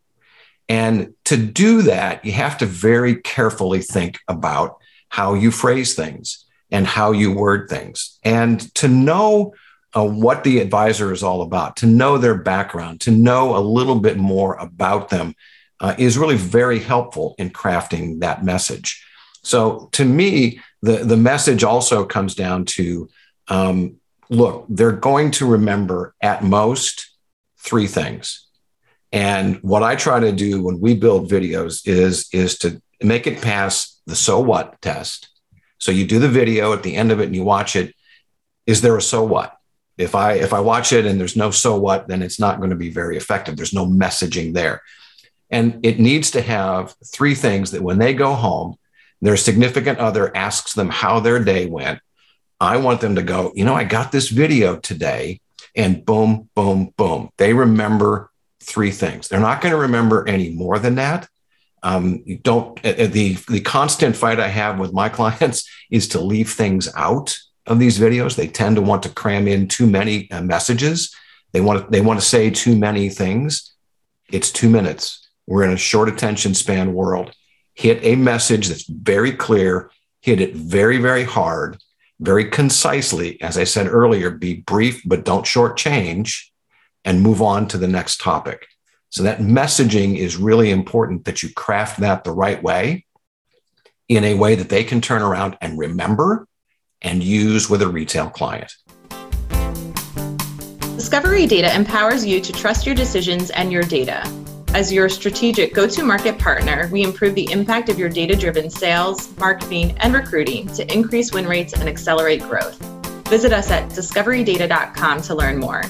And 0.69 1.13
to 1.25 1.35
do 1.35 1.81
that 1.83 2.23
you 2.23 2.31
have 2.31 2.57
to 2.59 2.65
very 2.65 3.15
carefully 3.15 3.81
think 3.81 4.19
about 4.27 4.77
how 5.09 5.33
you 5.33 5.51
phrase 5.51 5.95
things 5.95 6.45
and 6.71 6.87
how 6.87 7.11
you 7.11 7.31
word 7.31 7.69
things. 7.69 8.19
And 8.23 8.73
to 8.75 8.87
know 8.87 9.53
uh, 9.95 10.05
what 10.05 10.43
the 10.43 10.59
advisor 10.59 11.11
is 11.13 11.23
all 11.23 11.41
about 11.41 11.77
to 11.77 11.85
know 11.85 12.17
their 12.17 12.35
background 12.35 13.01
to 13.01 13.11
know 13.11 13.55
a 13.55 13.59
little 13.59 13.99
bit 13.99 14.17
more 14.17 14.55
about 14.55 15.09
them 15.09 15.33
uh, 15.79 15.95
is 15.97 16.17
really 16.17 16.37
very 16.37 16.79
helpful 16.79 17.35
in 17.37 17.49
crafting 17.49 18.19
that 18.19 18.43
message. 18.43 19.05
So 19.43 19.89
to 19.93 20.03
me, 20.03 20.59
the, 20.81 20.97
the 20.97 21.17
message 21.17 21.63
also 21.63 22.05
comes 22.05 22.35
down 22.35 22.65
to 22.65 23.09
um, 23.47 23.97
look, 24.29 24.65
they're 24.69 24.91
going 24.91 25.31
to 25.31 25.45
remember 25.45 26.15
at 26.21 26.43
most 26.43 27.11
three 27.59 27.87
things. 27.87 28.47
And 29.11 29.57
what 29.61 29.83
I 29.83 29.95
try 29.95 30.19
to 30.19 30.31
do 30.31 30.61
when 30.61 30.79
we 30.79 30.95
build 30.95 31.29
videos 31.29 31.87
is, 31.87 32.27
is 32.33 32.57
to 32.59 32.81
make 33.01 33.27
it 33.27 33.41
pass 33.41 34.01
the 34.05 34.15
so 34.15 34.39
what 34.39 34.81
test. 34.81 35.29
So 35.77 35.91
you 35.91 36.05
do 36.05 36.19
the 36.19 36.29
video 36.29 36.73
at 36.73 36.83
the 36.83 36.95
end 36.95 37.11
of 37.11 37.19
it 37.19 37.25
and 37.25 37.35
you 37.35 37.43
watch 37.43 37.75
it. 37.75 37.93
Is 38.65 38.81
there 38.81 38.97
a 38.97 39.01
so 39.01 39.23
what? 39.23 39.55
If 39.97 40.15
I 40.15 40.33
if 40.33 40.53
I 40.53 40.59
watch 40.59 40.91
it 40.91 41.05
and 41.05 41.19
there's 41.19 41.35
no 41.35 41.51
so 41.51 41.77
what, 41.77 42.07
then 42.07 42.21
it's 42.21 42.39
not 42.39 42.57
going 42.57 42.71
to 42.71 42.75
be 42.75 42.89
very 42.89 43.17
effective. 43.17 43.55
There's 43.55 43.73
no 43.73 43.85
messaging 43.85 44.53
there. 44.53 44.81
And 45.49 45.85
it 45.85 45.99
needs 45.99 46.31
to 46.31 46.41
have 46.41 46.95
three 47.05 47.35
things 47.35 47.71
that 47.71 47.81
when 47.81 47.97
they 47.97 48.13
go 48.13 48.33
home, 48.33 48.75
their 49.21 49.37
significant 49.37 49.99
other 49.99 50.35
asks 50.35 50.73
them 50.73 50.89
how 50.89 51.19
their 51.19 51.43
day 51.43 51.65
went. 51.65 51.99
I 52.59 52.77
want 52.77 53.01
them 53.01 53.15
to 53.15 53.23
go, 53.23 53.51
you 53.55 53.65
know, 53.65 53.75
I 53.75 53.83
got 53.83 54.11
this 54.11 54.29
video 54.29 54.77
today, 54.77 55.41
and 55.75 56.05
boom, 56.05 56.49
boom, 56.55 56.93
boom. 56.97 57.29
They 57.37 57.53
remember 57.53 58.31
three 58.61 58.91
things. 58.91 59.27
They're 59.27 59.39
not 59.39 59.61
going 59.61 59.71
to 59.71 59.77
remember 59.77 60.27
any 60.27 60.49
more 60.51 60.79
than 60.79 60.95
that. 60.95 61.27
Um, 61.83 62.23
don't 62.41 62.83
uh, 62.83 63.07
the 63.07 63.37
the 63.47 63.61
constant 63.61 64.15
fight 64.15 64.39
I 64.39 64.47
have 64.47 64.79
with 64.79 64.91
my 64.93 65.09
clients 65.17 65.69
is 65.91 66.07
to 66.09 66.19
leave 66.19 66.51
things 66.51 66.89
out 66.95 67.37
of 67.65 67.79
these 67.79 67.99
videos. 67.99 68.35
They 68.35 68.47
tend 68.47 68.75
to 68.75 68.81
want 68.81 69.03
to 69.03 69.09
cram 69.09 69.47
in 69.47 69.67
too 69.67 69.87
many 69.87 70.29
uh, 70.31 70.41
messages. 70.41 71.15
They 71.51 71.61
want 71.61 71.85
to, 71.85 71.91
they 71.91 72.01
want 72.01 72.19
to 72.19 72.25
say 72.25 72.49
too 72.49 72.75
many 72.75 73.09
things. 73.09 73.73
It's 74.29 74.51
two 74.51 74.69
minutes. 74.69 75.27
We're 75.47 75.63
in 75.63 75.71
a 75.71 75.77
short 75.77 76.09
attention 76.09 76.53
span 76.53 76.93
world. 76.93 77.33
Hit 77.75 77.99
a 78.03 78.15
message 78.15 78.67
that's 78.67 78.87
very 78.87 79.31
clear, 79.31 79.91
hit 80.21 80.41
it 80.41 80.55
very, 80.55 80.97
very 80.97 81.23
hard, 81.23 81.77
very 82.19 82.45
concisely. 82.45 83.41
As 83.41 83.57
I 83.57 83.63
said 83.65 83.87
earlier, 83.87 84.31
be 84.31 84.55
brief, 84.55 85.01
but 85.05 85.25
don't 85.25 85.45
shortchange 85.45 86.45
and 87.03 87.21
move 87.21 87.41
on 87.41 87.67
to 87.67 87.77
the 87.77 87.87
next 87.87 88.19
topic. 88.19 88.67
So 89.09 89.23
that 89.23 89.39
messaging 89.39 90.17
is 90.17 90.35
really 90.35 90.71
important 90.71 91.25
that 91.25 91.43
you 91.43 91.53
craft 91.53 91.99
that 91.99 92.23
the 92.23 92.31
right 92.31 92.61
way 92.61 93.05
in 94.07 94.23
a 94.23 94.33
way 94.35 94.55
that 94.55 94.69
they 94.69 94.83
can 94.83 95.01
turn 95.01 95.21
around 95.21 95.57
and 95.61 95.77
remember 95.77 96.47
and 97.01 97.23
use 97.23 97.69
with 97.69 97.81
a 97.81 97.87
retail 97.87 98.29
client. 98.29 98.73
Discovery 100.95 101.45
Data 101.45 101.73
empowers 101.75 102.25
you 102.25 102.41
to 102.41 102.51
trust 102.51 102.85
your 102.85 102.95
decisions 102.95 103.49
and 103.51 103.71
your 103.71 103.83
data. 103.83 104.23
As 104.73 104.91
your 104.91 105.07
strategic 105.07 105.73
go 105.73 105.87
to 105.87 106.03
market 106.03 106.37
partner, 106.37 106.89
we 106.91 107.03
improve 107.03 107.35
the 107.35 107.49
impact 107.51 107.89
of 107.89 107.97
your 107.97 108.09
data 108.09 108.35
driven 108.35 108.69
sales, 108.69 109.37
marketing, 109.37 109.95
and 109.99 110.13
recruiting 110.13 110.67
to 110.73 110.93
increase 110.93 111.31
win 111.31 111.47
rates 111.47 111.73
and 111.73 111.87
accelerate 111.87 112.41
growth. 112.41 112.77
Visit 113.29 113.53
us 113.53 113.71
at 113.71 113.89
discoverydata.com 113.89 115.21
to 115.21 115.35
learn 115.35 115.57
more. 115.59 115.83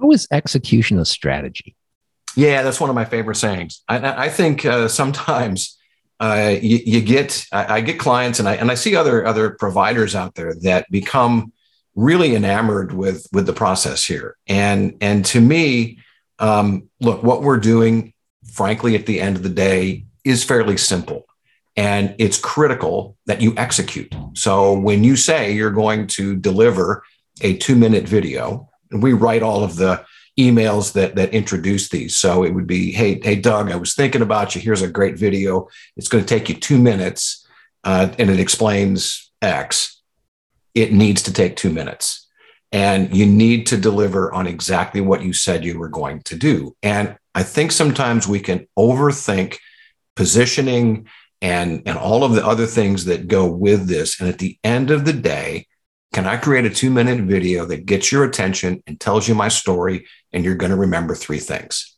How 0.00 0.10
is 0.12 0.26
execution 0.30 0.98
a 0.98 1.04
strategy? 1.04 1.76
Yeah, 2.36 2.62
that's 2.62 2.80
one 2.80 2.88
of 2.88 2.94
my 2.94 3.04
favorite 3.04 3.36
sayings. 3.36 3.82
I, 3.88 4.24
I 4.24 4.28
think 4.28 4.64
uh, 4.64 4.88
sometimes 4.88 5.76
uh, 6.20 6.56
you, 6.60 6.80
you, 6.84 7.00
get 7.00 7.46
I, 7.50 7.76
I, 7.76 7.80
get 7.80 7.98
clients 7.98 8.38
and 8.38 8.48
I 8.48 8.54
and 8.56 8.70
I 8.70 8.74
see 8.74 8.94
other 8.94 9.24
other 9.24 9.50
providers 9.50 10.14
out 10.14 10.34
there 10.34 10.54
that 10.62 10.90
become 10.90 11.52
really 11.94 12.34
enamored 12.34 12.92
with 12.92 13.26
with 13.32 13.46
the 13.46 13.54
process 13.54 14.04
here. 14.04 14.36
And 14.46 14.96
and 15.00 15.24
to 15.26 15.40
me, 15.40 15.98
um, 16.38 16.88
look, 17.00 17.22
what 17.22 17.42
we're 17.42 17.58
doing, 17.58 18.12
frankly, 18.52 18.94
at 18.96 19.06
the 19.06 19.20
end 19.20 19.36
of 19.36 19.42
the 19.42 19.48
day, 19.48 20.04
is 20.24 20.44
fairly 20.44 20.76
simple. 20.76 21.26
And 21.76 22.14
it's 22.18 22.38
critical 22.38 23.16
that 23.26 23.40
you 23.40 23.54
execute. 23.56 24.14
So 24.34 24.78
when 24.78 25.04
you 25.04 25.16
say 25.16 25.52
you're 25.52 25.70
going 25.70 26.06
to 26.08 26.36
deliver 26.36 27.02
a 27.40 27.56
two 27.56 27.76
minute 27.76 28.06
video, 28.06 28.68
and 28.90 29.02
we 29.02 29.14
write 29.14 29.42
all 29.42 29.64
of 29.64 29.76
the 29.76 30.04
emails 30.40 30.92
that 30.94 31.14
that 31.16 31.34
introduce 31.34 31.88
these. 31.88 32.16
So 32.16 32.44
it 32.44 32.50
would 32.54 32.66
be, 32.66 32.92
hey, 32.92 33.20
hey, 33.22 33.36
Doug, 33.36 33.70
I 33.70 33.76
was 33.76 33.94
thinking 33.94 34.22
about 34.22 34.54
you. 34.54 34.60
Here's 34.60 34.82
a 34.82 34.88
great 34.88 35.16
video. 35.16 35.68
It's 35.96 36.08
going 36.08 36.24
to 36.24 36.28
take 36.28 36.48
you 36.48 36.54
two 36.54 36.78
minutes, 36.78 37.46
uh, 37.84 38.08
and 38.18 38.30
it 38.30 38.40
explains 38.40 39.30
X. 39.42 40.00
It 40.74 40.92
needs 40.92 41.22
to 41.22 41.32
take 41.32 41.56
two 41.56 41.70
minutes 41.70 42.28
and 42.72 43.14
you 43.14 43.26
need 43.26 43.66
to 43.66 43.76
deliver 43.76 44.32
on 44.32 44.46
exactly 44.46 45.00
what 45.00 45.22
you 45.22 45.32
said 45.32 45.64
you 45.64 45.78
were 45.78 45.88
going 45.88 46.20
to 46.22 46.36
do. 46.36 46.76
And 46.82 47.16
I 47.34 47.42
think 47.42 47.72
sometimes 47.72 48.28
we 48.28 48.40
can 48.40 48.66
overthink 48.78 49.58
positioning 50.14 51.08
and, 51.42 51.82
and 51.86 51.98
all 51.98 52.22
of 52.22 52.32
the 52.32 52.46
other 52.46 52.66
things 52.66 53.06
that 53.06 53.28
go 53.28 53.50
with 53.50 53.88
this. 53.88 54.20
And 54.20 54.28
at 54.28 54.38
the 54.38 54.58
end 54.62 54.90
of 54.90 55.04
the 55.04 55.12
day, 55.12 55.66
can 56.12 56.26
I 56.26 56.36
create 56.36 56.64
a 56.64 56.70
two 56.70 56.90
minute 56.90 57.20
video 57.20 57.64
that 57.66 57.86
gets 57.86 58.10
your 58.10 58.24
attention 58.24 58.82
and 58.86 58.98
tells 58.98 59.28
you 59.28 59.34
my 59.34 59.48
story, 59.48 60.06
and 60.32 60.44
you're 60.44 60.56
going 60.56 60.70
to 60.70 60.76
remember 60.76 61.14
three 61.14 61.38
things? 61.38 61.96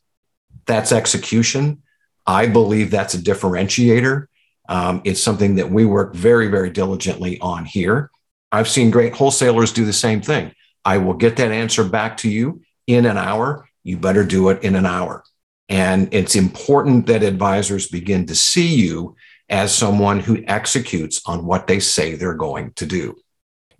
That's 0.65 0.91
execution. 0.91 1.81
I 2.25 2.47
believe 2.47 2.91
that's 2.91 3.15
a 3.15 3.17
differentiator. 3.17 4.27
Um, 4.69 5.01
it's 5.03 5.21
something 5.21 5.55
that 5.55 5.69
we 5.69 5.85
work 5.85 6.13
very, 6.13 6.47
very 6.47 6.69
diligently 6.69 7.39
on 7.39 7.65
here. 7.65 8.11
I've 8.51 8.69
seen 8.69 8.91
great 8.91 9.13
wholesalers 9.13 9.73
do 9.73 9.83
the 9.83 9.93
same 9.93 10.21
thing. 10.21 10.53
I 10.85 10.99
will 10.99 11.15
get 11.15 11.37
that 11.37 11.51
answer 11.51 11.83
back 11.83 12.17
to 12.17 12.29
you 12.29 12.61
in 12.87 13.05
an 13.05 13.17
hour. 13.17 13.67
You 13.83 13.97
better 13.97 14.23
do 14.23 14.49
it 14.49 14.63
in 14.63 14.75
an 14.75 14.85
hour. 14.85 15.23
And 15.69 16.13
it's 16.13 16.35
important 16.35 17.07
that 17.07 17.23
advisors 17.23 17.87
begin 17.87 18.27
to 18.27 18.35
see 18.35 18.75
you 18.75 19.15
as 19.49 19.75
someone 19.75 20.19
who 20.19 20.43
executes 20.47 21.21
on 21.25 21.45
what 21.45 21.67
they 21.67 21.79
say 21.79 22.15
they're 22.15 22.35
going 22.35 22.73
to 22.73 22.85
do. 22.85 23.15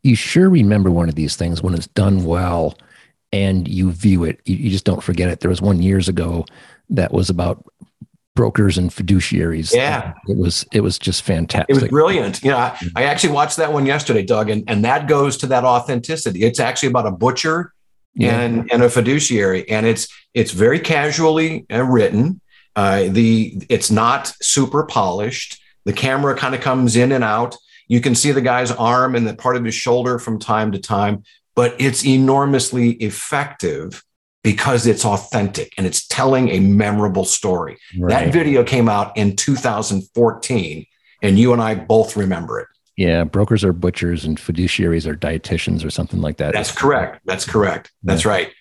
You 0.03 0.15
sure 0.15 0.49
remember 0.49 0.91
one 0.91 1.09
of 1.09 1.15
these 1.15 1.35
things 1.35 1.63
when 1.63 1.73
it's 1.73 1.87
done 1.87 2.25
well 2.25 2.77
and 3.31 3.67
you 3.67 3.91
view 3.91 4.23
it. 4.23 4.39
You, 4.45 4.69
just 4.69 4.85
don't 4.85 5.03
forget 5.03 5.29
it. 5.29 5.39
There 5.39 5.49
was 5.49 5.61
one 5.61 5.81
years 5.81 6.07
ago 6.07 6.45
that 6.89 7.11
was 7.11 7.29
about 7.29 7.65
brokers 8.35 8.77
and 8.77 8.91
fiduciaries. 8.91 9.73
Yeah, 9.73 10.13
it 10.27 10.37
was 10.37 10.65
it 10.71 10.81
was 10.81 10.99
just 10.99 11.23
fantastic. 11.23 11.69
It 11.69 11.81
was 11.81 11.89
brilliant. 11.89 12.43
You 12.43 12.51
know, 12.51 12.57
I, 12.57 12.77
I, 12.95 13.03
actually 13.03 13.33
watched 13.33 13.57
that 13.57 13.73
one 13.73 13.85
yesterday, 13.85 14.23
Doug, 14.23 14.49
and 14.49 14.63
and 14.67 14.85
that 14.85 15.07
goes 15.07 15.37
to 15.37 15.47
that 15.47 15.63
authenticity. 15.63 16.43
It's 16.43 16.59
actually 16.59 16.89
about 16.89 17.07
a 17.07 17.11
butcher 17.11 17.73
yeah. 18.15 18.39
and 18.39 18.71
and 18.71 18.83
a 18.83 18.89
fiduciary, 18.89 19.67
and 19.69 19.85
it's 19.85 20.07
it's 20.33 20.51
very 20.51 20.79
casually 20.79 21.65
uh, 21.71 21.83
written. 21.83 22.39
Uh, 22.75 23.07
the 23.09 23.61
it's 23.69 23.91
not 23.91 24.27
super 24.41 24.83
polished. 24.83 25.59
The 25.85 25.93
camera 25.93 26.35
kind 26.35 26.55
of 26.55 26.61
comes 26.61 26.95
in 26.95 27.11
and 27.11 27.23
out. 27.23 27.55
You 27.87 28.01
can 28.01 28.15
see 28.15 28.31
the 28.31 28.41
guy's 28.41 28.71
arm 28.71 29.15
and 29.15 29.27
the 29.27 29.35
part 29.35 29.55
of 29.55 29.63
his 29.63 29.75
shoulder 29.75 30.19
from 30.19 30.39
time 30.39 30.71
to 30.71 30.79
time, 30.79 31.23
but 31.55 31.75
it's 31.79 32.05
enormously 32.05 32.91
effective 32.91 34.03
because 34.43 34.85
it's 34.85 35.05
authentic 35.05 35.73
and 35.77 35.87
it's 35.87 36.05
telling 36.07 36.49
a 36.49 36.59
memorable 36.59 37.25
story. 37.25 37.77
Right. 37.97 38.09
That 38.09 38.33
video 38.33 38.63
came 38.63 38.89
out 38.89 39.15
in 39.17 39.35
2014, 39.35 40.85
and 41.21 41.39
you 41.39 41.53
and 41.53 41.61
I 41.61 41.75
both 41.75 42.17
remember 42.17 42.59
it. 42.59 42.67
Yeah, 42.97 43.23
brokers 43.23 43.63
are 43.63 43.73
butchers 43.73 44.23
and 44.23 44.37
fiduciaries 44.37 45.07
are 45.07 45.15
dietitians 45.15 45.83
or 45.83 45.89
something 45.89 46.21
like 46.21 46.37
that. 46.37 46.53
That's 46.53 46.71
correct. 46.71 47.21
That's 47.25 47.45
correct. 47.45 47.91
That's 48.03 48.25
yeah. 48.25 48.31
right. 48.31 48.53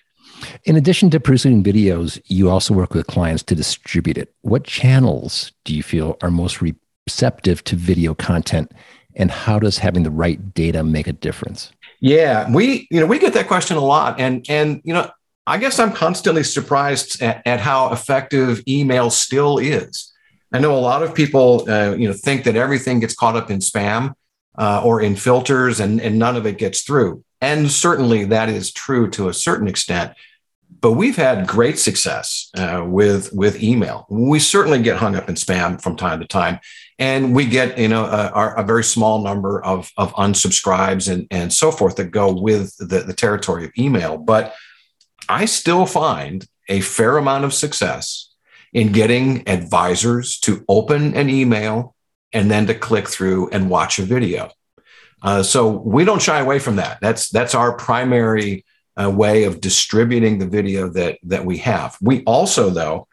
In 0.64 0.76
addition 0.76 1.10
to 1.10 1.20
producing 1.20 1.62
videos, 1.62 2.20
you 2.26 2.48
also 2.48 2.72
work 2.74 2.94
with 2.94 3.06
clients 3.06 3.42
to 3.44 3.54
distribute 3.54 4.18
it. 4.18 4.34
What 4.40 4.64
channels 4.64 5.52
do 5.64 5.74
you 5.74 5.82
feel 5.82 6.16
are 6.22 6.30
most 6.30 6.62
receptive 6.62 7.62
to 7.64 7.76
video 7.76 8.14
content? 8.14 8.72
And 9.14 9.30
how 9.30 9.58
does 9.58 9.78
having 9.78 10.02
the 10.02 10.10
right 10.10 10.54
data 10.54 10.82
make 10.82 11.06
a 11.06 11.12
difference? 11.12 11.72
Yeah, 12.00 12.50
we 12.52 12.88
you 12.90 13.00
know 13.00 13.06
we 13.06 13.18
get 13.18 13.34
that 13.34 13.46
question 13.46 13.76
a 13.76 13.84
lot, 13.84 14.18
and 14.18 14.44
and 14.48 14.80
you 14.84 14.92
know 14.92 15.10
I 15.46 15.58
guess 15.58 15.78
I'm 15.78 15.92
constantly 15.92 16.42
surprised 16.42 17.22
at, 17.22 17.42
at 17.46 17.60
how 17.60 17.92
effective 17.92 18.62
email 18.66 19.10
still 19.10 19.58
is. 19.58 20.12
I 20.52 20.58
know 20.58 20.76
a 20.76 20.80
lot 20.80 21.02
of 21.02 21.14
people 21.14 21.64
uh, 21.70 21.94
you 21.94 22.08
know 22.08 22.14
think 22.14 22.44
that 22.44 22.56
everything 22.56 23.00
gets 23.00 23.14
caught 23.14 23.36
up 23.36 23.50
in 23.50 23.58
spam 23.58 24.14
uh, 24.58 24.82
or 24.84 25.00
in 25.00 25.14
filters, 25.14 25.78
and 25.78 26.00
and 26.00 26.18
none 26.18 26.36
of 26.36 26.46
it 26.46 26.58
gets 26.58 26.82
through. 26.82 27.24
And 27.40 27.70
certainly 27.70 28.24
that 28.26 28.48
is 28.48 28.72
true 28.72 29.10
to 29.10 29.28
a 29.28 29.34
certain 29.34 29.68
extent 29.68 30.12
but 30.80 30.92
we've 30.92 31.16
had 31.16 31.46
great 31.46 31.78
success 31.78 32.50
uh, 32.56 32.84
with 32.86 33.32
with 33.32 33.62
email. 33.62 34.06
We 34.08 34.38
certainly 34.38 34.82
get 34.82 34.96
hung 34.96 35.16
up 35.16 35.28
in 35.28 35.34
spam 35.34 35.80
from 35.80 35.96
time 35.96 36.20
to 36.20 36.26
time, 36.26 36.60
and 36.98 37.34
we 37.34 37.46
get 37.46 37.78
you 37.78 37.88
know 37.88 38.04
a, 38.04 38.54
a 38.56 38.62
very 38.62 38.84
small 38.84 39.22
number 39.22 39.62
of 39.64 39.90
of 39.96 40.12
unsubscribes 40.14 41.12
and 41.12 41.26
and 41.30 41.52
so 41.52 41.70
forth 41.70 41.96
that 41.96 42.10
go 42.10 42.32
with 42.32 42.76
the, 42.78 43.00
the 43.00 43.12
territory 43.12 43.64
of 43.64 43.72
email. 43.78 44.16
But 44.16 44.54
I 45.28 45.44
still 45.44 45.86
find 45.86 46.46
a 46.68 46.80
fair 46.80 47.16
amount 47.18 47.44
of 47.44 47.52
success 47.52 48.32
in 48.72 48.92
getting 48.92 49.46
advisors 49.48 50.38
to 50.40 50.64
open 50.68 51.14
an 51.14 51.28
email 51.28 51.94
and 52.32 52.50
then 52.50 52.66
to 52.66 52.74
click 52.74 53.08
through 53.08 53.50
and 53.50 53.68
watch 53.68 53.98
a 53.98 54.02
video. 54.02 54.50
Uh, 55.22 55.42
so 55.42 55.68
we 55.68 56.04
don't 56.04 56.22
shy 56.22 56.40
away 56.40 56.58
from 56.58 56.76
that. 56.76 56.98
That's 57.00 57.28
that's 57.28 57.54
our 57.54 57.76
primary 57.76 58.64
a 58.96 59.10
way 59.10 59.44
of 59.44 59.60
distributing 59.60 60.38
the 60.38 60.48
video 60.48 60.88
that 60.90 61.18
that 61.24 61.44
we 61.44 61.58
have. 61.58 61.96
We 62.00 62.22
also 62.24 62.70
though 62.70 63.08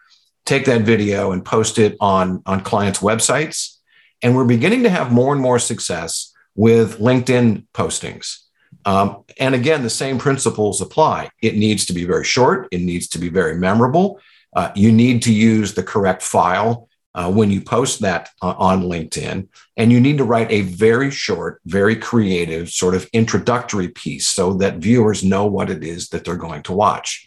take 0.45 0.65
that 0.65 0.81
video 0.81 1.31
and 1.31 1.45
post 1.45 1.77
it 1.77 1.95
on 1.99 2.41
on 2.45 2.61
clients' 2.61 2.99
websites, 2.99 3.77
and 4.21 4.35
we're 4.35 4.45
beginning 4.45 4.83
to 4.83 4.89
have 4.89 5.11
more 5.11 5.33
and 5.33 5.41
more 5.41 5.59
success 5.59 6.33
with 6.55 6.99
LinkedIn 6.99 7.65
postings. 7.73 8.39
Um, 8.85 9.23
and 9.39 9.55
again, 9.55 9.83
the 9.83 9.89
same 9.89 10.17
principles 10.17 10.81
apply. 10.81 11.29
It 11.41 11.55
needs 11.55 11.85
to 11.85 11.93
be 11.93 12.05
very 12.05 12.25
short. 12.25 12.67
It 12.71 12.81
needs 12.81 13.07
to 13.09 13.19
be 13.19 13.29
very 13.29 13.55
memorable. 13.55 14.19
Uh, 14.55 14.71
you 14.75 14.91
need 14.91 15.21
to 15.23 15.33
use 15.33 15.73
the 15.73 15.83
correct 15.83 16.21
file 16.21 16.88
uh, 17.15 17.31
when 17.31 17.49
you 17.49 17.61
post 17.61 18.01
that 18.01 18.29
uh, 18.41 18.53
on 18.57 18.83
LinkedIn. 18.83 19.47
And 19.77 19.91
you 19.91 19.99
need 19.99 20.17
to 20.19 20.23
write 20.23 20.51
a 20.51 20.61
very 20.61 21.11
short, 21.11 21.61
very 21.65 21.95
creative 21.95 22.69
sort 22.69 22.95
of 22.95 23.09
introductory 23.13 23.89
piece 23.89 24.27
so 24.27 24.53
that 24.55 24.77
viewers 24.77 25.23
know 25.23 25.45
what 25.45 25.69
it 25.69 25.83
is 25.83 26.09
that 26.09 26.23
they're 26.23 26.35
going 26.35 26.63
to 26.63 26.73
watch. 26.73 27.25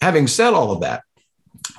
Having 0.00 0.28
said 0.28 0.54
all 0.54 0.72
of 0.72 0.80
that, 0.82 1.02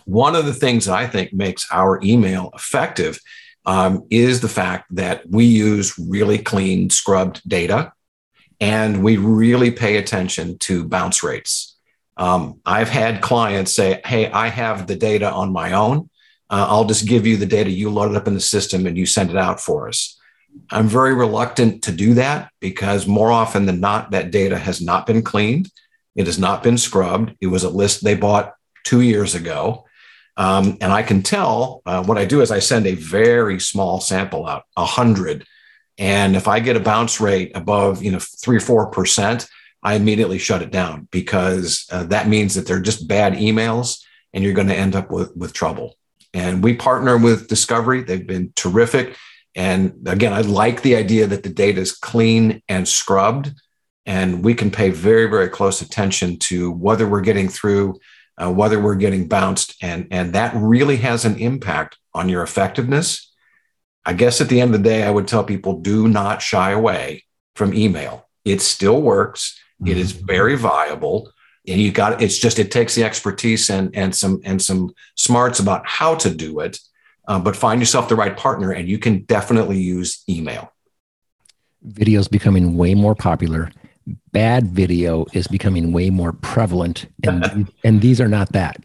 one 0.06 0.36
of 0.36 0.46
the 0.46 0.54
things 0.54 0.86
that 0.86 0.96
I 0.96 1.08
think 1.08 1.34
makes 1.34 1.68
our 1.72 2.00
email 2.04 2.52
effective 2.54 3.20
um, 3.66 4.06
is 4.10 4.42
the 4.42 4.50
fact 4.50 4.94
that 4.96 5.30
we 5.30 5.46
use 5.46 5.98
really 6.00 6.38
clean, 6.38 6.90
scrubbed 6.90 7.48
data 7.48 7.94
and 8.60 9.04
we 9.04 9.18
really 9.18 9.72
pay 9.72 9.98
attention 9.98 10.58
to 10.60 10.84
bounce 10.84 11.24
rates. 11.24 11.78
Um, 12.18 12.60
I've 12.66 12.90
had 12.90 13.22
clients 13.22 13.74
say, 13.74 14.02
Hey, 14.04 14.30
I 14.30 14.48
have 14.48 14.88
the 14.88 14.96
data 14.96 15.32
on 15.32 15.54
my 15.54 15.74
own 15.74 16.10
uh, 16.50 16.66
I'll 16.70 16.86
just 16.86 17.08
give 17.08 17.28
you 17.28 17.38
the 17.38 17.46
data, 17.46 17.70
you 17.70 17.90
load 17.90 18.12
it 18.12 18.18
up 18.18 18.28
in 18.28 18.34
the 18.34 18.40
system, 18.40 18.86
and 18.86 18.98
you 18.98 19.06
send 19.06 19.30
it 19.30 19.38
out 19.38 19.60
for 19.60 19.88
us. 19.88 20.20
I'm 20.72 20.88
very 20.88 21.14
reluctant 21.14 21.84
to 21.84 21.92
do 21.92 22.16
that 22.16 22.52
because 22.60 23.08
more 23.08 23.32
often 23.32 23.66
than 23.66 23.80
not, 23.80 24.12
that 24.12 24.32
data 24.32 24.58
has 24.58 24.82
not 24.82 25.06
been 25.06 25.22
cleaned. 25.22 25.72
It 26.16 26.26
has 26.26 26.40
not 26.40 26.64
been 26.64 26.78
scrubbed. 26.78 27.36
It 27.40 27.48
was 27.48 27.64
a 27.64 27.70
list 27.70 28.04
they 28.04 28.16
bought 28.16 28.54
two 28.84 29.02
years 29.02 29.36
ago. 29.36 29.86
Um, 30.38 30.78
and 30.82 30.92
I 30.92 31.04
can 31.04 31.22
tell 31.22 31.82
uh, 31.86 32.04
what 32.04 32.18
I 32.18 32.26
do 32.26 32.42
is 32.42 32.50
I 32.50 32.60
send 32.60 32.88
a 32.88 32.96
very 32.96 33.60
small 33.60 34.00
sample 34.00 34.48
out, 34.48 34.64
100. 34.76 35.46
And 35.98 36.36
if 36.36 36.48
I 36.48 36.62
get 36.62 36.78
a 36.78 36.80
bounce 36.80 37.20
rate 37.20 37.52
above, 37.56 38.02
you 38.02 38.12
know, 38.12 38.20
three 38.20 38.58
or 38.58 38.62
4%, 38.62 39.48
I 39.84 39.96
immediately 39.96 40.38
shut 40.38 40.62
it 40.62 40.72
down 40.72 41.08
because 41.12 41.86
uh, 41.92 42.04
that 42.06 42.28
means 42.28 42.56
that 42.56 42.66
they're 42.66 42.80
just 42.80 43.08
bad 43.08 43.34
emails 43.34 44.02
and 44.34 44.44
you're 44.44 44.54
going 44.54 44.68
to 44.68 44.76
end 44.76 44.96
up 44.96 45.12
with, 45.12 45.36
with 45.36 45.54
trouble. 45.54 45.96
And 46.34 46.64
we 46.64 46.76
partner 46.76 47.18
with 47.18 47.48
Discovery. 47.48 48.04
They've 48.04 48.26
been 48.26 48.54
terrific. 48.56 49.16
And 49.56 50.08
again, 50.08 50.34
I 50.34 50.42
like 50.42 50.82
the 50.82 50.96
idea 50.96 51.28
that 51.28 51.44
the 51.44 51.50
data 51.50 51.82
is 51.82 51.92
clean 51.92 52.62
and 52.70 52.88
scrubbed. 52.88 53.52
And 54.06 54.44
we 54.44 54.54
can 54.54 54.72
pay 54.72 54.90
very, 54.90 55.28
very 55.28 55.50
close 55.50 55.82
attention 55.82 56.38
to 56.40 56.72
whether 56.72 57.08
we're 57.08 57.22
getting 57.22 57.48
through, 57.48 58.00
uh, 58.38 58.52
whether 58.52 58.80
we're 58.80 58.96
getting 58.96 59.28
bounced. 59.28 59.76
And, 59.82 60.08
and 60.12 60.34
that 60.34 60.54
really 60.56 60.98
has 60.98 61.26
an 61.26 61.38
impact 61.38 61.98
on 62.14 62.30
your 62.30 62.44
effectiveness. 62.44 63.32
I 64.06 64.14
guess 64.14 64.42
at 64.42 64.50
the 64.50 64.62
end 64.62 64.74
of 64.74 64.82
the 64.82 64.90
day, 64.90 65.04
I 65.04 65.12
would 65.12 65.28
tell 65.28 65.44
people 65.44 65.82
do 65.82 66.08
not 66.08 66.42
shy 66.42 66.72
away 66.72 67.26
from 67.56 67.74
email. 67.74 68.28
It 68.46 68.62
still 68.62 69.02
works, 69.02 69.60
it 69.86 69.98
is 69.98 70.14
mm-hmm. 70.14 70.26
very 70.26 70.56
viable 70.56 71.32
you 71.78 71.92
got 71.92 72.22
it's 72.22 72.38
just 72.38 72.58
it 72.58 72.72
takes 72.72 72.96
the 72.96 73.04
expertise 73.04 73.70
and 73.70 73.96
and 73.96 74.16
some 74.16 74.42
and 74.44 74.62
some 74.62 74.92
smarts 75.16 75.60
about 75.60 75.86
how 75.86 76.16
to 76.16 76.34
do 76.34 76.60
it 76.60 76.80
uh, 77.28 77.40
but 77.40 77.56
find 77.56 77.80
yourself 77.80 78.10
the 78.10 78.16
right 78.16 78.36
partner 78.36 78.72
and 78.72 78.90
you 78.90 78.98
can 78.98 79.22
definitely 79.24 79.78
use 79.78 80.24
email. 80.28 80.74
Video 81.84 82.20
is 82.20 82.28
becoming 82.28 82.76
way 82.76 82.96
more 82.96 83.16
popular. 83.16 83.72
Bad 84.32 84.68
video 84.68 85.26
is 85.34 85.48
becoming 85.48 85.94
way 85.94 86.10
more 86.10 86.34
prevalent 86.34 87.06
and 87.24 87.72
and 87.84 88.02
these 88.02 88.20
are 88.20 88.28
not 88.28 88.52
that. 88.54 88.78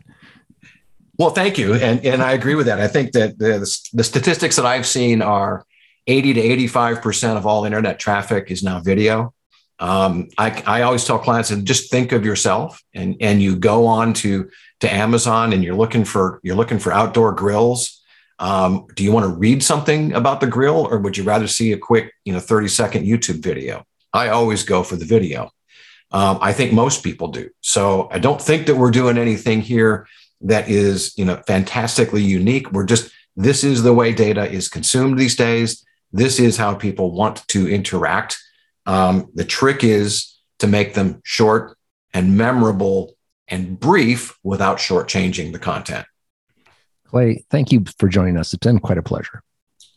Well 1.19 1.31
thank 1.31 1.59
you. 1.59 1.75
And 1.75 2.05
and 2.05 2.23
i 2.23 2.33
agree 2.33 2.55
with 2.55 2.67
that. 2.67 2.81
I 2.81 2.89
think 2.89 3.13
that 3.13 3.39
the, 3.39 3.59
the 3.93 4.05
statistics 4.05 4.57
that 4.57 4.67
i've 4.67 4.87
seen 4.87 5.23
are 5.23 5.65
80 6.07 6.35
to 6.35 6.41
85% 6.69 7.39
of 7.39 7.47
all 7.47 7.65
internet 7.65 7.99
traffic 7.99 8.51
is 8.51 8.63
now 8.63 8.79
video 8.79 9.34
um, 9.81 10.29
I, 10.39 10.63
I 10.67 10.83
always 10.83 11.05
tell 11.05 11.19
clients 11.19 11.51
and 11.51 11.67
just 11.67 11.91
think 11.91 12.13
of 12.13 12.25
yourself 12.25 12.83
and 12.95 13.17
and 13.21 13.43
you 13.43 13.57
go 13.57 13.87
on 13.87 14.15
to 14.15 14.49
to 14.81 14.93
Amazon 14.93 15.53
and 15.53 15.65
you're 15.65 15.75
looking 15.75 16.05
for 16.05 16.41
you're 16.43 16.57
looking 16.57 16.79
for 16.79 16.93
outdoor 16.93 17.33
grills. 17.33 18.01
Um, 18.39 18.87
do 18.95 19.05
you 19.05 19.13
want 19.13 19.25
to 19.25 19.35
read 19.35 19.63
something 19.63 20.13
about 20.13 20.41
the 20.41 20.47
grill 20.47 20.87
or 20.91 20.99
would 20.99 21.17
you 21.17 21.25
rather 21.25 21.47
see 21.47 21.73
a 21.73 21.79
quick 21.79 22.13
you 22.25 22.33
know 22.33 22.41
30 22.41 22.69
second 22.69 23.05
YouTube 23.05 23.43
video? 23.43 23.85
I 24.13 24.29
always 24.29 24.63
go 24.63 24.83
for 24.85 24.97
the 24.97 25.05
video. 25.05 25.51
Um, 26.13 26.39
I 26.41 26.53
think 26.53 26.73
most 26.73 27.03
people 27.03 27.29
do. 27.29 27.51
So 27.61 28.09
I 28.13 28.21
don't 28.21 28.41
think 28.41 28.67
that 28.67 28.77
we're 28.77 28.93
doing 28.93 29.19
anything 29.19 29.61
here 29.61 30.07
that 30.43 30.69
is 30.69 31.17
you 31.19 31.25
know 31.25 31.43
fantastically 31.49 32.23
unique. 32.23 32.71
We're 32.71 32.85
just 32.85 33.11
this 33.37 33.65
is 33.65 33.83
the 33.83 33.95
way 33.95 34.13
data 34.13 34.49
is 34.49 34.69
consumed 34.69 35.19
these 35.19 35.35
days. 35.35 35.85
This 36.13 36.39
is 36.39 36.57
how 36.57 36.75
people 36.77 37.11
want 37.11 37.47
to 37.49 37.69
interact 37.69 38.39
um, 38.87 39.31
the 39.35 39.45
trick 39.45 39.85
is 39.85 40.37
to 40.59 40.67
make 40.67 40.95
them 40.95 41.21
short 41.25 41.77
and 42.13 42.37
memorable 42.37 43.15
and 43.49 43.79
brief 43.79 44.39
without 44.43 44.79
shortchanging 44.79 45.53
the 45.53 45.59
content. 45.59 46.07
Clay, 47.09 47.45
thank 47.51 47.73
you 47.73 47.85
for 47.99 48.09
joining 48.09 48.37
us. 48.37 48.53
It's 48.53 48.65
been 48.65 48.81
quite 48.81 48.99
a 48.99 49.03
pleasure. 49.03 49.43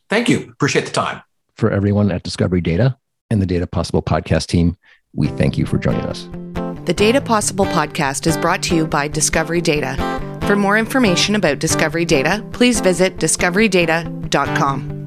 Thank 0.09 0.29
you. 0.29 0.49
Appreciate 0.51 0.85
the 0.85 0.91
time. 0.91 1.21
For 1.55 1.71
everyone 1.71 2.11
at 2.11 2.23
Discovery 2.23 2.61
Data 2.61 2.97
and 3.29 3.41
the 3.41 3.45
Data 3.45 3.67
Possible 3.67 4.01
podcast 4.01 4.47
team, 4.47 4.77
we 5.13 5.27
thank 5.27 5.57
you 5.57 5.65
for 5.65 5.77
joining 5.77 6.01
us. 6.01 6.29
The 6.85 6.93
Data 6.93 7.19
Possible 7.19 7.65
podcast 7.65 8.27
is 8.27 8.37
brought 8.37 8.61
to 8.63 8.75
you 8.75 8.87
by 8.87 9.07
Discovery 9.07 9.61
Data. 9.61 9.97
For 10.43 10.55
more 10.55 10.77
information 10.77 11.35
about 11.35 11.59
Discovery 11.59 12.05
Data, 12.05 12.45
please 12.53 12.79
visit 12.79 13.17
discoverydata.com. 13.17 15.06